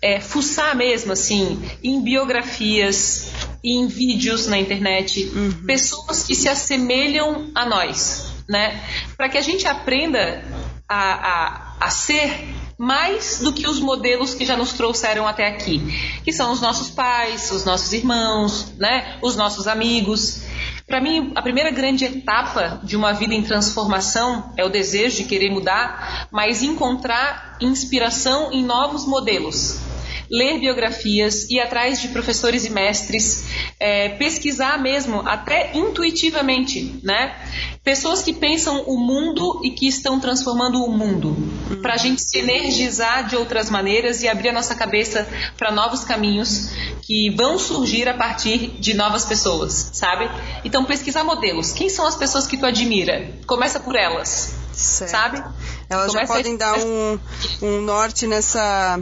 É, 0.00 0.20
fuçar 0.20 0.76
mesmo, 0.76 1.12
assim, 1.12 1.60
em 1.82 2.00
biografias, 2.00 3.32
em 3.64 3.88
vídeos 3.88 4.46
na 4.46 4.58
internet, 4.58 5.24
uhum. 5.34 5.66
pessoas 5.66 6.22
que 6.22 6.34
se 6.34 6.48
assemelham 6.48 7.50
a 7.54 7.66
nós, 7.66 8.32
né? 8.48 8.80
Para 9.16 9.28
que 9.28 9.36
a 9.36 9.42
gente 9.42 9.66
aprenda 9.66 10.44
a, 10.88 11.14
a, 11.14 11.76
a 11.80 11.90
ser 11.90 12.48
mais 12.78 13.40
do 13.40 13.52
que 13.52 13.66
os 13.66 13.80
modelos 13.80 14.34
que 14.34 14.46
já 14.46 14.56
nos 14.56 14.72
trouxeram 14.72 15.26
até 15.26 15.48
aqui, 15.48 15.82
que 16.24 16.32
são 16.32 16.52
os 16.52 16.60
nossos 16.60 16.90
pais, 16.90 17.50
os 17.50 17.64
nossos 17.64 17.92
irmãos, 17.92 18.72
né, 18.78 19.18
os 19.20 19.34
nossos 19.34 19.66
amigos. 19.66 20.42
Para 20.88 21.02
mim, 21.02 21.32
a 21.34 21.42
primeira 21.42 21.70
grande 21.70 22.06
etapa 22.06 22.80
de 22.82 22.96
uma 22.96 23.12
vida 23.12 23.34
em 23.34 23.42
transformação 23.42 24.52
é 24.56 24.64
o 24.64 24.70
desejo 24.70 25.18
de 25.18 25.24
querer 25.24 25.50
mudar, 25.50 26.28
mas 26.32 26.62
encontrar 26.62 27.58
inspiração 27.60 28.50
em 28.50 28.64
novos 28.64 29.06
modelos 29.06 29.87
ler 30.30 30.58
biografias, 30.58 31.48
ir 31.50 31.60
atrás 31.60 32.00
de 32.00 32.08
professores 32.08 32.64
e 32.64 32.70
mestres, 32.70 33.44
é, 33.80 34.10
pesquisar 34.10 34.80
mesmo, 34.80 35.20
até 35.26 35.70
intuitivamente, 35.74 37.00
né? 37.02 37.34
Pessoas 37.82 38.22
que 38.22 38.32
pensam 38.32 38.82
o 38.82 38.98
mundo 38.98 39.60
e 39.64 39.70
que 39.70 39.86
estão 39.86 40.20
transformando 40.20 40.84
o 40.84 40.90
mundo, 40.90 41.34
para 41.80 41.94
a 41.94 41.96
gente 41.96 42.20
se 42.20 42.38
energizar 42.38 43.26
de 43.26 43.36
outras 43.36 43.70
maneiras 43.70 44.22
e 44.22 44.28
abrir 44.28 44.50
a 44.50 44.52
nossa 44.52 44.74
cabeça 44.74 45.26
para 45.56 45.70
novos 45.70 46.04
caminhos 46.04 46.70
que 47.02 47.30
vão 47.30 47.58
surgir 47.58 48.06
a 48.08 48.14
partir 48.14 48.78
de 48.78 48.92
novas 48.92 49.24
pessoas, 49.24 49.90
sabe? 49.94 50.28
Então, 50.64 50.84
pesquisar 50.84 51.24
modelos. 51.24 51.72
Quem 51.72 51.88
são 51.88 52.06
as 52.06 52.16
pessoas 52.16 52.46
que 52.46 52.58
tu 52.58 52.66
admira? 52.66 53.32
Começa 53.46 53.80
por 53.80 53.96
elas, 53.96 54.54
certo. 54.72 55.10
sabe? 55.10 55.44
Elas 55.88 56.08
Começa 56.08 56.26
já 56.26 56.36
podem 56.36 56.54
a... 56.54 56.58
dar 56.58 56.78
um, 56.78 57.18
um 57.62 57.80
norte 57.80 58.26
nessa 58.26 59.00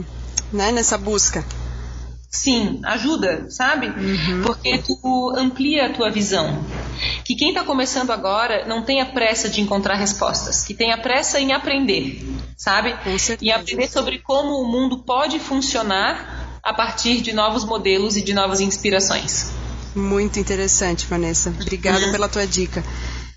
né, 0.51 0.71
nessa 0.71 0.97
busca. 0.97 1.45
Sim, 2.29 2.81
ajuda, 2.83 3.49
sabe? 3.49 3.87
Uhum. 3.87 4.43
Porque 4.43 4.77
tu 4.79 5.33
amplia 5.35 5.87
a 5.87 5.93
tua 5.93 6.11
visão. 6.11 6.63
Que 7.23 7.35
quem 7.35 7.49
está 7.49 7.63
começando 7.63 8.11
agora 8.11 8.65
não 8.65 8.83
tenha 8.83 9.05
pressa 9.05 9.49
de 9.49 9.61
encontrar 9.61 9.95
respostas, 9.95 10.63
que 10.63 10.73
tenha 10.73 10.97
pressa 10.97 11.39
em 11.39 11.53
aprender, 11.53 12.21
sabe? 12.57 12.95
E 13.41 13.51
aprender 13.51 13.87
sobre 13.87 14.19
como 14.19 14.61
o 14.61 14.67
mundo 14.67 14.99
pode 14.99 15.39
funcionar 15.39 16.59
a 16.61 16.73
partir 16.73 17.21
de 17.21 17.31
novos 17.31 17.63
modelos 17.63 18.17
e 18.17 18.21
de 18.21 18.33
novas 18.33 18.59
inspirações. 18.59 19.51
Muito 19.95 20.37
interessante, 20.37 21.07
Vanessa. 21.07 21.49
Obrigada 21.49 22.05
uhum. 22.05 22.11
pela 22.11 22.27
tua 22.27 22.45
dica. 22.45 22.83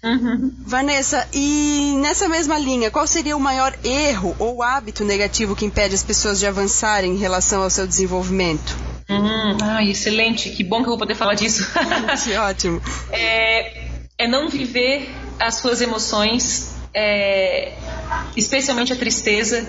Uhum. 0.03 0.53
Vanessa, 0.65 1.29
e 1.33 1.95
nessa 2.01 2.29
mesma 2.29 2.59
linha, 2.59 2.91
qual 2.91 3.07
seria 3.07 3.37
o 3.37 3.41
maior 3.41 3.77
erro 3.85 4.35
ou 4.39 4.63
hábito 4.63 5.05
negativo 5.05 5.55
que 5.55 5.67
impede 5.67 5.95
as 5.95 6.03
pessoas 6.03 6.39
de 6.41 6.47
avançarem 6.47 7.13
em 7.13 7.19
relação 7.19 7.63
ao 7.63 7.69
seu 7.69 7.87
desenvolvimento? 7.87 8.77
Uhum. 9.11 9.59
Ah, 9.63 9.85
excelente, 9.85 10.51
que 10.51 10.65
bom 10.65 10.79
que 10.79 10.85
eu 10.85 10.91
vou 10.91 10.99
poder 10.99 11.15
falar 11.15 11.35
disso. 11.35 11.67
ótimo. 12.49 12.81
É, 13.11 13.89
é 14.17 14.29
não 14.29 14.49
viver 14.49 15.11
as 15.39 15.57
suas 15.57 15.81
emoções, 15.81 16.75
é, 16.95 17.75
especialmente 18.37 18.93
a 18.93 18.97
tristeza, 18.97 19.67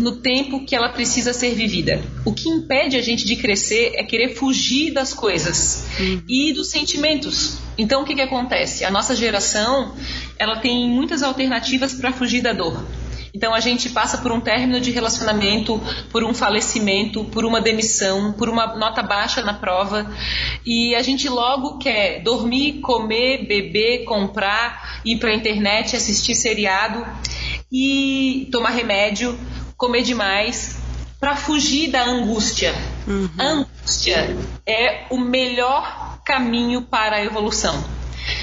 no 0.00 0.16
tempo 0.16 0.64
que 0.64 0.74
ela 0.74 0.88
precisa 0.88 1.32
ser 1.32 1.54
vivida. 1.54 2.02
O 2.24 2.32
que 2.32 2.48
impede 2.48 2.96
a 2.96 3.02
gente 3.02 3.24
de 3.24 3.36
crescer 3.36 3.92
é 3.94 4.02
querer 4.02 4.34
fugir 4.34 4.92
das 4.92 5.12
coisas 5.12 5.86
uhum. 5.98 6.22
e 6.28 6.52
dos 6.52 6.68
sentimentos. 6.68 7.58
Então, 7.76 8.02
o 8.02 8.04
que, 8.04 8.14
que 8.14 8.20
acontece? 8.20 8.84
A 8.84 8.90
nossa 8.90 9.14
geração 9.14 9.94
ela 10.38 10.56
tem 10.56 10.88
muitas 10.88 11.22
alternativas 11.22 11.94
para 11.94 12.12
fugir 12.12 12.42
da 12.42 12.52
dor. 12.52 12.82
Então 13.32 13.54
a 13.54 13.60
gente 13.60 13.88
passa 13.90 14.18
por 14.18 14.32
um 14.32 14.40
término 14.40 14.80
de 14.80 14.90
relacionamento, 14.90 15.80
por 16.10 16.24
um 16.24 16.34
falecimento, 16.34 17.24
por 17.24 17.44
uma 17.44 17.60
demissão, 17.60 18.32
por 18.32 18.48
uma 18.48 18.76
nota 18.76 19.02
baixa 19.02 19.42
na 19.42 19.54
prova 19.54 20.10
e 20.66 20.94
a 20.94 21.02
gente 21.02 21.28
logo 21.28 21.78
quer 21.78 22.22
dormir, 22.22 22.80
comer, 22.80 23.46
beber, 23.46 24.04
comprar, 24.04 25.00
ir 25.04 25.18
para 25.18 25.30
a 25.30 25.34
internet, 25.34 25.94
assistir 25.94 26.34
seriado 26.34 27.06
e 27.70 28.48
tomar 28.50 28.70
remédio 28.70 29.38
comer 29.80 30.02
demais, 30.02 30.76
para 31.18 31.34
fugir 31.34 31.90
da 31.90 32.04
angústia. 32.04 32.74
Uhum. 33.08 33.30
A 33.38 33.44
angústia 33.44 34.36
é 34.66 35.06
o 35.08 35.16
melhor 35.16 36.20
caminho 36.22 36.82
para 36.82 37.16
a 37.16 37.24
evolução. 37.24 37.82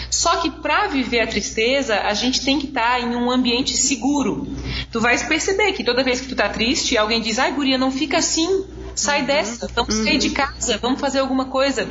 Só 0.09 0.37
que 0.37 0.49
para 0.49 0.87
viver 0.87 1.19
a 1.19 1.27
tristeza, 1.27 1.99
a 2.01 2.13
gente 2.15 2.43
tem 2.43 2.59
que 2.59 2.65
estar 2.65 2.99
tá 2.99 2.99
em 2.99 3.15
um 3.15 3.29
ambiente 3.29 3.77
seguro. 3.77 4.47
Tu 4.91 4.99
vais 4.99 5.21
perceber 5.21 5.73
que 5.73 5.83
toda 5.83 6.03
vez 6.03 6.19
que 6.19 6.27
tu 6.27 6.35
tá 6.35 6.49
triste, 6.49 6.97
alguém 6.97 7.21
diz: 7.21 7.37
"Ai, 7.37 7.51
guria, 7.51 7.77
não 7.77 7.91
fica 7.91 8.17
assim". 8.17 8.65
Sai 8.97 9.21
uhum. 9.21 9.27
dessa, 9.27 9.71
vamos 9.75 9.95
uhum. 9.95 10.03
sair 10.05 10.17
de 10.17 10.31
casa, 10.31 10.79
vamos 10.79 10.99
fazer 10.99 11.19
alguma 11.19 11.45
coisa. 11.45 11.87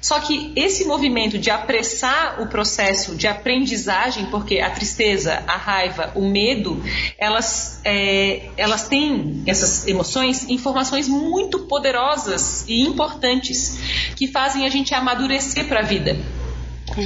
Só 0.00 0.18
que 0.18 0.50
esse 0.56 0.86
movimento 0.86 1.38
de 1.38 1.50
apressar 1.50 2.40
o 2.40 2.46
processo 2.46 3.14
de 3.14 3.26
aprendizagem, 3.26 4.26
porque 4.30 4.58
a 4.58 4.70
tristeza, 4.70 5.44
a 5.46 5.58
raiva, 5.58 6.10
o 6.14 6.26
medo, 6.26 6.82
elas, 7.18 7.82
é, 7.84 8.48
elas 8.56 8.88
têm, 8.88 9.42
essas 9.46 9.86
emoções, 9.86 10.48
informações 10.48 11.06
muito 11.06 11.66
poderosas 11.66 12.64
e 12.66 12.80
importantes 12.80 13.78
que 14.16 14.26
fazem 14.26 14.64
a 14.64 14.70
gente 14.70 14.94
amadurecer 14.94 15.68
para 15.68 15.80
a 15.80 15.82
vida. 15.82 16.18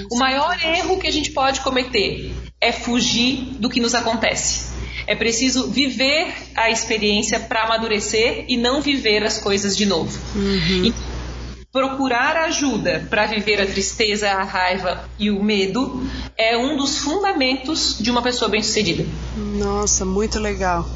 O 0.09 0.19
maior 0.19 0.57
erro 0.65 1.01
que 1.01 1.09
a 1.09 1.13
gente 1.13 1.33
pode 1.33 1.63
cometer 1.63 2.33
é 2.61 2.71
fugir 2.71 3.57
do 3.59 3.69
que 3.69 3.81
nos 3.81 3.93
acontece. 3.93 4.72
É 5.07 5.15
preciso 5.15 5.71
viver 5.71 6.33
a 6.55 6.71
experiência 6.71 7.41
para 7.41 7.65
amadurecer 7.65 8.45
e 8.49 8.57
não 8.57 8.81
viver 8.81 9.25
as 9.25 9.39
coisas 9.39 9.77
de 9.77 9.87
novo. 9.87 10.19
Uhum. 10.35 10.85
E 10.85 10.95
procurar 11.73 12.37
ajuda 12.37 13.07
para 13.09 13.27
viver 13.27 13.61
a 13.61 13.67
tristeza, 13.67 14.31
a 14.31 14.45
raiva 14.45 15.09
e 15.19 15.31
o 15.31 15.43
medo 15.43 16.07
é 16.37 16.57
um 16.57 16.77
dos 16.77 16.99
fundamentos 16.99 17.97
de 17.99 18.11
uma 18.11 18.21
pessoa 18.21 18.51
bem-sucedida. 18.51 19.07
Nossa, 19.37 20.05
muito 20.05 20.39
legal. 20.39 20.87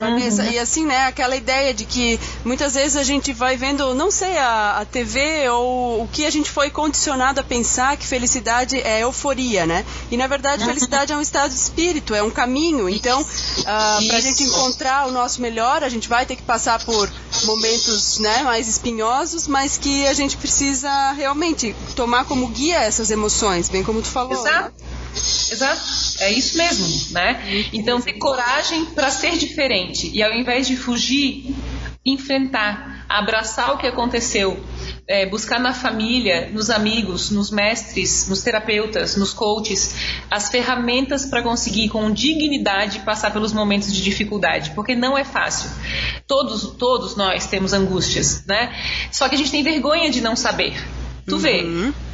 Vanessa, 0.00 0.44
uhum. 0.44 0.50
e 0.52 0.58
assim, 0.60 0.86
né, 0.86 1.06
aquela 1.06 1.34
ideia 1.34 1.74
de 1.74 1.84
que 1.84 2.20
muitas 2.44 2.74
vezes 2.74 2.96
a 2.96 3.02
gente 3.02 3.32
vai 3.32 3.56
vendo, 3.56 3.96
não 3.96 4.12
sei, 4.12 4.38
a, 4.38 4.78
a 4.78 4.84
TV 4.84 5.48
ou 5.48 6.04
o 6.04 6.06
que 6.06 6.24
a 6.24 6.30
gente 6.30 6.48
foi 6.48 6.70
condicionado 6.70 7.40
a 7.40 7.42
pensar 7.42 7.96
que 7.96 8.06
felicidade 8.06 8.80
é 8.80 9.02
euforia, 9.02 9.66
né? 9.66 9.84
E 10.08 10.16
na 10.16 10.28
verdade, 10.28 10.62
uhum. 10.62 10.68
felicidade 10.68 11.12
é 11.12 11.16
um 11.16 11.20
estado 11.20 11.50
de 11.50 11.56
espírito, 11.56 12.14
é 12.14 12.22
um 12.22 12.30
caminho. 12.30 12.88
Então, 12.88 13.20
uh, 13.20 13.26
ah, 13.66 13.98
para 14.06 14.18
a 14.18 14.20
gente 14.20 14.44
encontrar 14.44 15.08
o 15.08 15.10
nosso 15.10 15.42
melhor, 15.42 15.82
a 15.82 15.88
gente 15.88 16.08
vai 16.08 16.24
ter 16.24 16.36
que 16.36 16.42
passar 16.42 16.78
por 16.84 17.10
momentos 17.42 18.20
né, 18.20 18.44
mais 18.44 18.68
espinhosos, 18.68 19.48
mas 19.48 19.76
que 19.76 20.06
a 20.06 20.14
gente 20.14 20.36
precisa 20.36 21.10
realmente 21.10 21.74
tomar 21.96 22.24
como 22.24 22.46
guia 22.46 22.78
essas 22.78 23.10
emoções, 23.10 23.68
bem 23.68 23.82
como 23.82 24.00
tu 24.00 24.08
falou. 24.08 24.46
Exato. 24.46 24.72
Né? 24.80 24.87
Exato, 25.50 25.82
é 26.20 26.32
isso 26.32 26.56
mesmo, 26.58 27.14
né? 27.14 27.68
Então 27.72 28.00
ter 28.00 28.14
coragem 28.14 28.86
para 28.86 29.10
ser 29.10 29.36
diferente 29.36 30.10
e 30.12 30.22
ao 30.22 30.32
invés 30.32 30.66
de 30.66 30.76
fugir, 30.76 31.54
enfrentar, 32.04 33.04
abraçar 33.08 33.74
o 33.74 33.78
que 33.78 33.86
aconteceu, 33.86 34.62
é, 35.06 35.26
buscar 35.26 35.58
na 35.58 35.72
família, 35.72 36.50
nos 36.52 36.70
amigos, 36.70 37.30
nos 37.30 37.50
mestres, 37.50 38.28
nos 38.28 38.42
terapeutas, 38.42 39.16
nos 39.16 39.32
coaches, 39.32 39.94
as 40.30 40.48
ferramentas 40.48 41.24
para 41.24 41.42
conseguir 41.42 41.88
com 41.88 42.10
dignidade 42.10 43.00
passar 43.00 43.32
pelos 43.32 43.52
momentos 43.52 43.92
de 43.92 44.02
dificuldade, 44.02 44.72
porque 44.74 44.94
não 44.94 45.16
é 45.16 45.24
fácil. 45.24 45.70
Todos, 46.26 46.76
todos 46.76 47.16
nós 47.16 47.46
temos 47.46 47.72
angústias, 47.72 48.44
né? 48.46 48.74
Só 49.10 49.28
que 49.28 49.34
a 49.34 49.38
gente 49.38 49.50
tem 49.50 49.62
vergonha 49.62 50.10
de 50.10 50.20
não 50.20 50.36
saber. 50.36 50.76
Tu 51.28 51.34
uhum. 51.34 51.40
vê, 51.40 51.64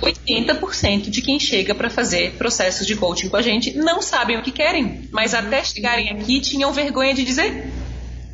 80% 0.02 1.10
de 1.10 1.22
quem 1.22 1.38
chega 1.38 1.74
para 1.74 1.88
fazer 1.88 2.32
processos 2.32 2.86
de 2.86 2.96
coaching 2.96 3.28
com 3.28 3.36
a 3.36 3.42
gente 3.42 3.76
não 3.76 4.02
sabem 4.02 4.38
o 4.38 4.42
que 4.42 4.50
querem, 4.50 5.08
mas 5.12 5.32
uhum. 5.32 5.40
até 5.40 5.62
chegarem 5.64 6.10
aqui 6.10 6.40
tinham 6.40 6.72
vergonha 6.72 7.14
de 7.14 7.24
dizer. 7.24 7.72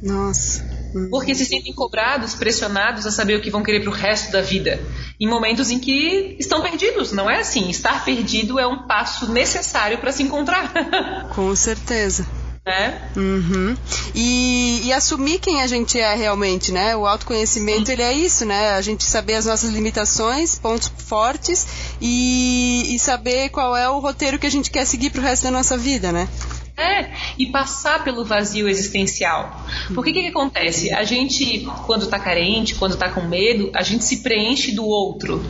Nossa. 0.03 0.69
Uhum. 0.95 1.09
Porque 1.11 1.35
se 1.35 1.45
sentem 1.45 1.73
cobrados, 1.73 2.35
pressionados 2.35 3.07
a 3.07 3.11
saber 3.11 3.37
o 3.37 3.41
que 3.41 3.51
vão 3.51 3.63
querer 3.63 3.81
para 3.81 3.91
o 3.91 3.93
resto 3.93 4.33
da 4.33 4.41
vida, 4.41 4.81
em 5.21 5.29
momentos 5.29 5.71
em 5.71 5.79
que 5.79 6.37
estão 6.39 6.63
perdidos. 6.63 7.13
Não 7.13 7.31
é 7.31 7.41
assim. 7.41 7.69
Estar 7.71 8.05
perdido 8.05 8.59
é 8.59 8.67
um 8.67 8.87
passo 8.87 9.31
necessário 9.31 9.99
para 9.99 10.11
se 10.11 10.23
encontrar. 10.23 10.73
Com 11.35 11.55
certeza 11.55 12.27
né? 12.65 13.11
Uhum. 13.17 13.77
E, 14.15 14.83
e, 14.85 14.93
assumir 14.93 15.39
quem 15.39 15.63
a 15.63 15.67
gente 15.67 15.99
é 15.99 16.15
realmente, 16.15 16.71
né? 16.71 16.95
O 16.95 17.07
autoconhecimento, 17.07 17.87
Sim. 17.87 17.93
ele 17.93 18.03
é 18.03 18.13
isso, 18.13 18.45
né? 18.45 18.73
A 18.73 18.83
gente 18.83 19.05
saber 19.05 19.35
as 19.35 19.47
nossas 19.47 19.71
limitações, 19.71 20.59
pontos 20.59 20.93
fortes 20.99 21.67
e, 22.01 22.95
e 22.95 22.99
saber 22.99 23.49
qual 23.49 23.77
é 23.77 23.89
o 23.89 23.99
roteiro 23.99 24.39
que 24.39 24.47
a 24.47 24.51
gente 24.51 24.71
quer 24.71 24.85
seguir 24.85 25.11
pro 25.11 25.23
resto 25.23 25.45
da 25.45 25.51
nossa 25.51 25.77
vida, 25.77 26.13
né? 26.13 26.29
É, 26.77 27.11
e 27.39 27.47
passar 27.47 28.05
pelo 28.05 28.25
vazio 28.25 28.69
existencial. 28.69 29.67
Porque 29.95 30.11
o 30.11 30.15
que, 30.15 30.23
que, 30.23 30.29
acontece? 30.29 30.93
A 30.95 31.05
gente, 31.05 31.67
quando 31.87 32.05
está 32.05 32.19
carente, 32.19 32.75
quando 32.75 32.95
está 32.95 33.11
com 33.11 33.23
medo, 33.23 33.71
a 33.75 33.83
gente 33.83 34.05
se 34.05 34.19
preenche 34.19 34.73
do 34.73 34.87
outro. 34.87 35.45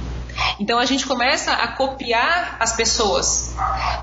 Então 0.59 0.78
a 0.78 0.85
gente 0.85 1.06
começa 1.06 1.52
a 1.52 1.68
copiar 1.68 2.56
as 2.61 2.75
pessoas 2.75 3.54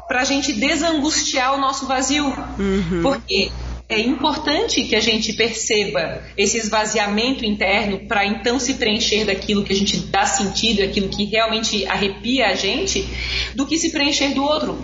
para 0.07 0.21
a 0.21 0.23
gente 0.23 0.53
desangustiar 0.53 1.53
o 1.53 1.57
nosso 1.57 1.85
vazio. 1.85 2.25
Uhum. 2.25 3.01
Porque 3.01 3.51
é 3.89 4.01
importante 4.01 4.83
que 4.83 4.95
a 4.95 4.99
gente 4.99 5.31
perceba 5.31 6.21
esse 6.35 6.57
esvaziamento 6.57 7.45
interno 7.45 7.99
para 7.99 8.25
então 8.25 8.59
se 8.59 8.73
preencher 8.73 9.23
daquilo 9.23 9.63
que 9.63 9.71
a 9.71 9.75
gente 9.75 9.97
dá 9.97 10.25
sentido, 10.25 10.83
aquilo 10.83 11.07
que 11.07 11.23
realmente 11.23 11.85
arrepia 11.87 12.47
a 12.47 12.55
gente, 12.55 13.07
do 13.55 13.65
que 13.65 13.77
se 13.77 13.91
preencher 13.91 14.33
do 14.33 14.43
outro. 14.43 14.77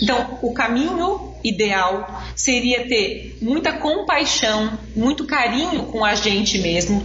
Então, 0.00 0.38
o 0.42 0.52
caminho 0.52 1.32
ideal 1.42 2.22
seria 2.36 2.86
ter 2.86 3.38
muita 3.40 3.72
compaixão, 3.72 4.78
muito 4.94 5.24
carinho 5.26 5.84
com 5.84 6.04
a 6.04 6.14
gente 6.14 6.58
mesmo, 6.58 7.02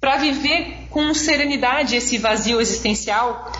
para 0.00 0.16
viver 0.16 0.79
com 0.90 1.14
serenidade 1.14 1.96
esse 1.96 2.18
vazio 2.18 2.60
existencial, 2.60 3.50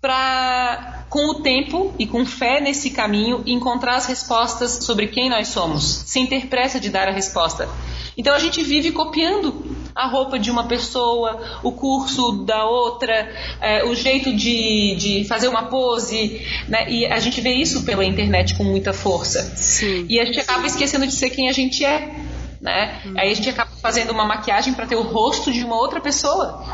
para 0.00 1.04
com 1.08 1.30
o 1.30 1.34
tempo 1.42 1.94
e 1.98 2.06
com 2.06 2.26
fé 2.26 2.60
nesse 2.60 2.90
caminho 2.90 3.42
encontrar 3.46 3.96
as 3.96 4.06
respostas 4.06 4.84
sobre 4.84 5.06
quem 5.08 5.30
nós 5.30 5.48
somos, 5.48 5.84
sem 5.84 6.26
ter 6.26 6.46
pressa 6.46 6.80
de 6.80 6.90
dar 6.90 7.08
a 7.08 7.12
resposta. 7.12 7.68
Então 8.16 8.34
a 8.34 8.38
gente 8.38 8.62
vive 8.62 8.92
copiando 8.92 9.76
a 9.94 10.08
roupa 10.08 10.38
de 10.38 10.50
uma 10.50 10.64
pessoa, 10.64 11.60
o 11.62 11.72
curso 11.72 12.44
da 12.44 12.64
outra, 12.66 13.30
é, 13.60 13.84
o 13.84 13.94
jeito 13.94 14.34
de, 14.34 14.94
de 14.96 15.24
fazer 15.24 15.48
uma 15.48 15.64
pose, 15.64 16.42
né? 16.68 16.90
E 16.90 17.06
a 17.06 17.18
gente 17.18 17.40
vê 17.40 17.54
isso 17.54 17.82
pela 17.84 18.04
internet 18.04 18.56
com 18.56 18.64
muita 18.64 18.92
força. 18.92 19.54
Sim. 19.56 20.06
E 20.08 20.20
a 20.20 20.24
gente 20.24 20.40
acaba 20.40 20.66
esquecendo 20.66 21.06
de 21.06 21.14
ser 21.14 21.30
quem 21.30 21.48
a 21.48 21.52
gente 21.52 21.84
é. 21.84 22.25
Né? 22.60 23.02
Hum. 23.04 23.14
Aí 23.16 23.30
a 23.30 23.34
gente 23.34 23.50
acaba 23.50 23.70
fazendo 23.82 24.10
uma 24.10 24.24
maquiagem 24.24 24.72
para 24.72 24.86
ter 24.86 24.96
o 24.96 25.02
rosto 25.02 25.52
de 25.52 25.62
uma 25.62 25.76
outra 25.76 26.00
pessoa, 26.00 26.64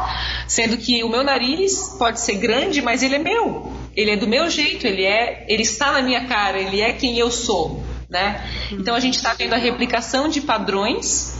sendo 0.46 0.76
que 0.76 1.02
o 1.02 1.08
meu 1.08 1.24
nariz 1.24 1.96
pode 1.98 2.20
ser 2.20 2.36
grande, 2.36 2.80
mas 2.80 3.02
ele 3.02 3.16
é 3.16 3.18
meu, 3.18 3.72
ele 3.94 4.12
é 4.12 4.16
do 4.16 4.28
meu 4.28 4.48
jeito, 4.48 4.86
ele 4.86 5.04
é, 5.04 5.44
ele 5.48 5.62
está 5.62 5.92
na 5.92 6.02
minha 6.02 6.26
cara, 6.26 6.58
ele 6.58 6.80
é 6.80 6.92
quem 6.92 7.18
eu 7.18 7.30
sou, 7.30 7.82
né? 8.08 8.48
Hum. 8.70 8.76
Então 8.80 8.94
a 8.94 9.00
gente 9.00 9.16
está 9.16 9.34
vendo 9.34 9.54
a 9.54 9.58
replicação 9.58 10.28
de 10.28 10.40
padrões 10.40 11.31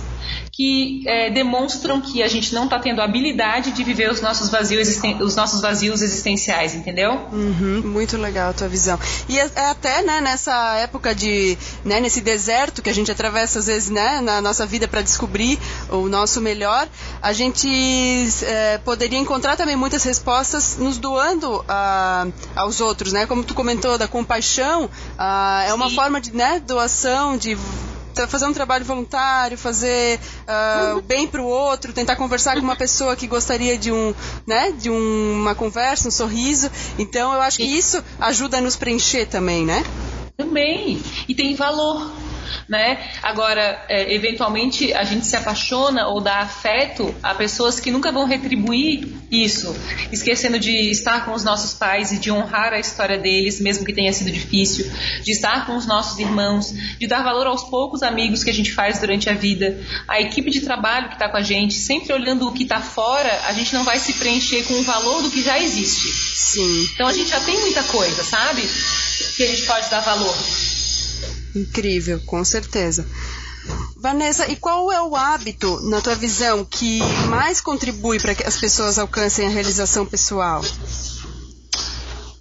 que 0.52 1.02
é, 1.06 1.30
demonstram 1.30 1.98
que 1.98 2.22
a 2.22 2.28
gente 2.28 2.54
não 2.54 2.64
está 2.64 2.78
tendo 2.78 3.00
a 3.00 3.04
habilidade 3.04 3.72
de 3.72 3.82
viver 3.82 4.10
os 4.10 4.20
nossos 4.20 4.50
vazios, 4.50 5.00
os 5.20 5.34
nossos 5.34 5.62
vazios 5.62 6.02
existenciais, 6.02 6.74
entendeu? 6.74 7.12
Uhum, 7.32 7.80
muito 7.82 8.18
legal 8.18 8.50
a 8.50 8.52
tua 8.52 8.68
visão. 8.68 9.00
E 9.30 9.38
é, 9.38 9.50
é 9.54 9.70
até 9.70 10.02
né, 10.02 10.20
nessa 10.20 10.76
época 10.76 11.14
de, 11.14 11.56
né, 11.82 12.00
nesse 12.00 12.20
deserto 12.20 12.82
que 12.82 12.90
a 12.90 12.94
gente 12.94 13.10
atravessa 13.10 13.60
às 13.60 13.66
vezes 13.66 13.88
né, 13.88 14.20
na 14.20 14.42
nossa 14.42 14.66
vida 14.66 14.86
para 14.86 15.00
descobrir 15.00 15.58
o 15.88 16.06
nosso 16.06 16.38
melhor, 16.38 16.86
a 17.22 17.32
gente 17.32 17.66
é, 18.42 18.76
poderia 18.76 19.18
encontrar 19.18 19.56
também 19.56 19.74
muitas 19.74 20.04
respostas 20.04 20.76
nos 20.76 20.98
doando 20.98 21.64
a, 21.66 22.26
aos 22.54 22.82
outros, 22.82 23.10
né? 23.10 23.24
Como 23.24 23.42
tu 23.42 23.54
comentou 23.54 23.96
da 23.96 24.06
compaixão, 24.06 24.90
a, 25.16 25.64
é 25.66 25.72
uma 25.72 25.88
Sim. 25.88 25.94
forma 25.94 26.20
de 26.20 26.34
né, 26.36 26.60
doação, 26.60 27.38
de 27.38 27.56
fazer 28.28 28.46
um 28.46 28.52
trabalho 28.52 28.84
voluntário, 28.84 29.56
fazer 29.56 30.18
uh, 30.46 30.98
o 30.98 31.02
bem 31.02 31.26
para 31.26 31.42
o 31.42 31.46
outro, 31.46 31.92
tentar 31.92 32.16
conversar 32.16 32.56
com 32.56 32.62
uma 32.62 32.76
pessoa 32.76 33.16
que 33.16 33.26
gostaria 33.26 33.76
de 33.76 33.90
um, 33.92 34.14
né, 34.46 34.72
de 34.72 34.90
um, 34.90 35.40
uma 35.40 35.54
conversa, 35.54 36.08
um 36.08 36.10
sorriso. 36.10 36.70
Então 36.98 37.32
eu 37.32 37.40
acho 37.40 37.58
que 37.58 37.64
isso 37.64 38.02
ajuda 38.20 38.58
a 38.58 38.60
nos 38.60 38.76
preencher 38.76 39.26
também, 39.26 39.64
né? 39.64 39.82
Também. 40.36 41.02
E 41.28 41.34
tem 41.34 41.54
valor 41.54 42.21
né? 42.68 43.10
Agora, 43.22 43.84
é, 43.88 44.12
eventualmente 44.14 44.92
a 44.92 45.04
gente 45.04 45.26
se 45.26 45.36
apaixona 45.36 46.06
ou 46.08 46.20
dá 46.20 46.38
afeto 46.40 47.14
a 47.22 47.34
pessoas 47.34 47.80
que 47.80 47.90
nunca 47.90 48.12
vão 48.12 48.26
retribuir 48.26 49.22
isso, 49.30 49.74
esquecendo 50.10 50.58
de 50.58 50.90
estar 50.90 51.24
com 51.24 51.32
os 51.32 51.42
nossos 51.42 51.74
pais 51.74 52.12
e 52.12 52.18
de 52.18 52.30
honrar 52.30 52.72
a 52.72 52.78
história 52.78 53.18
deles, 53.18 53.60
mesmo 53.60 53.84
que 53.84 53.92
tenha 53.92 54.12
sido 54.12 54.30
difícil, 54.30 54.90
de 55.22 55.32
estar 55.32 55.66
com 55.66 55.76
os 55.76 55.86
nossos 55.86 56.18
irmãos, 56.18 56.72
de 56.98 57.06
dar 57.06 57.22
valor 57.22 57.46
aos 57.46 57.64
poucos 57.64 58.02
amigos 58.02 58.44
que 58.44 58.50
a 58.50 58.54
gente 58.54 58.72
faz 58.72 58.98
durante 58.98 59.30
a 59.30 59.34
vida, 59.34 59.80
a 60.06 60.20
equipe 60.20 60.50
de 60.50 60.60
trabalho 60.60 61.08
que 61.08 61.14
está 61.14 61.28
com 61.28 61.36
a 61.36 61.42
gente, 61.42 61.74
sempre 61.74 62.12
olhando 62.12 62.46
o 62.46 62.52
que 62.52 62.64
está 62.64 62.80
fora, 62.80 63.42
a 63.46 63.52
gente 63.52 63.72
não 63.74 63.84
vai 63.84 63.98
se 63.98 64.12
preencher 64.14 64.64
com 64.64 64.74
o 64.74 64.82
valor 64.82 65.22
do 65.22 65.30
que 65.30 65.42
já 65.42 65.58
existe. 65.58 66.08
Sim. 66.36 66.88
Então 66.94 67.06
a 67.06 67.12
gente 67.12 67.30
já 67.30 67.40
tem 67.40 67.58
muita 67.60 67.82
coisa, 67.84 68.22
sabe? 68.22 68.62
Que 69.36 69.44
a 69.44 69.46
gente 69.46 69.62
pode 69.62 69.88
dar 69.88 70.00
valor. 70.00 70.34
Incrível, 71.54 72.20
com 72.26 72.44
certeza. 72.44 73.06
Vanessa, 73.96 74.50
e 74.50 74.56
qual 74.56 74.90
é 74.90 75.00
o 75.00 75.14
hábito, 75.14 75.80
na 75.88 76.00
tua 76.00 76.14
visão, 76.14 76.64
que 76.64 76.98
mais 77.28 77.60
contribui 77.60 78.18
para 78.18 78.34
que 78.34 78.44
as 78.44 78.58
pessoas 78.58 78.98
alcancem 78.98 79.46
a 79.46 79.50
realização 79.50 80.04
pessoal? 80.04 80.62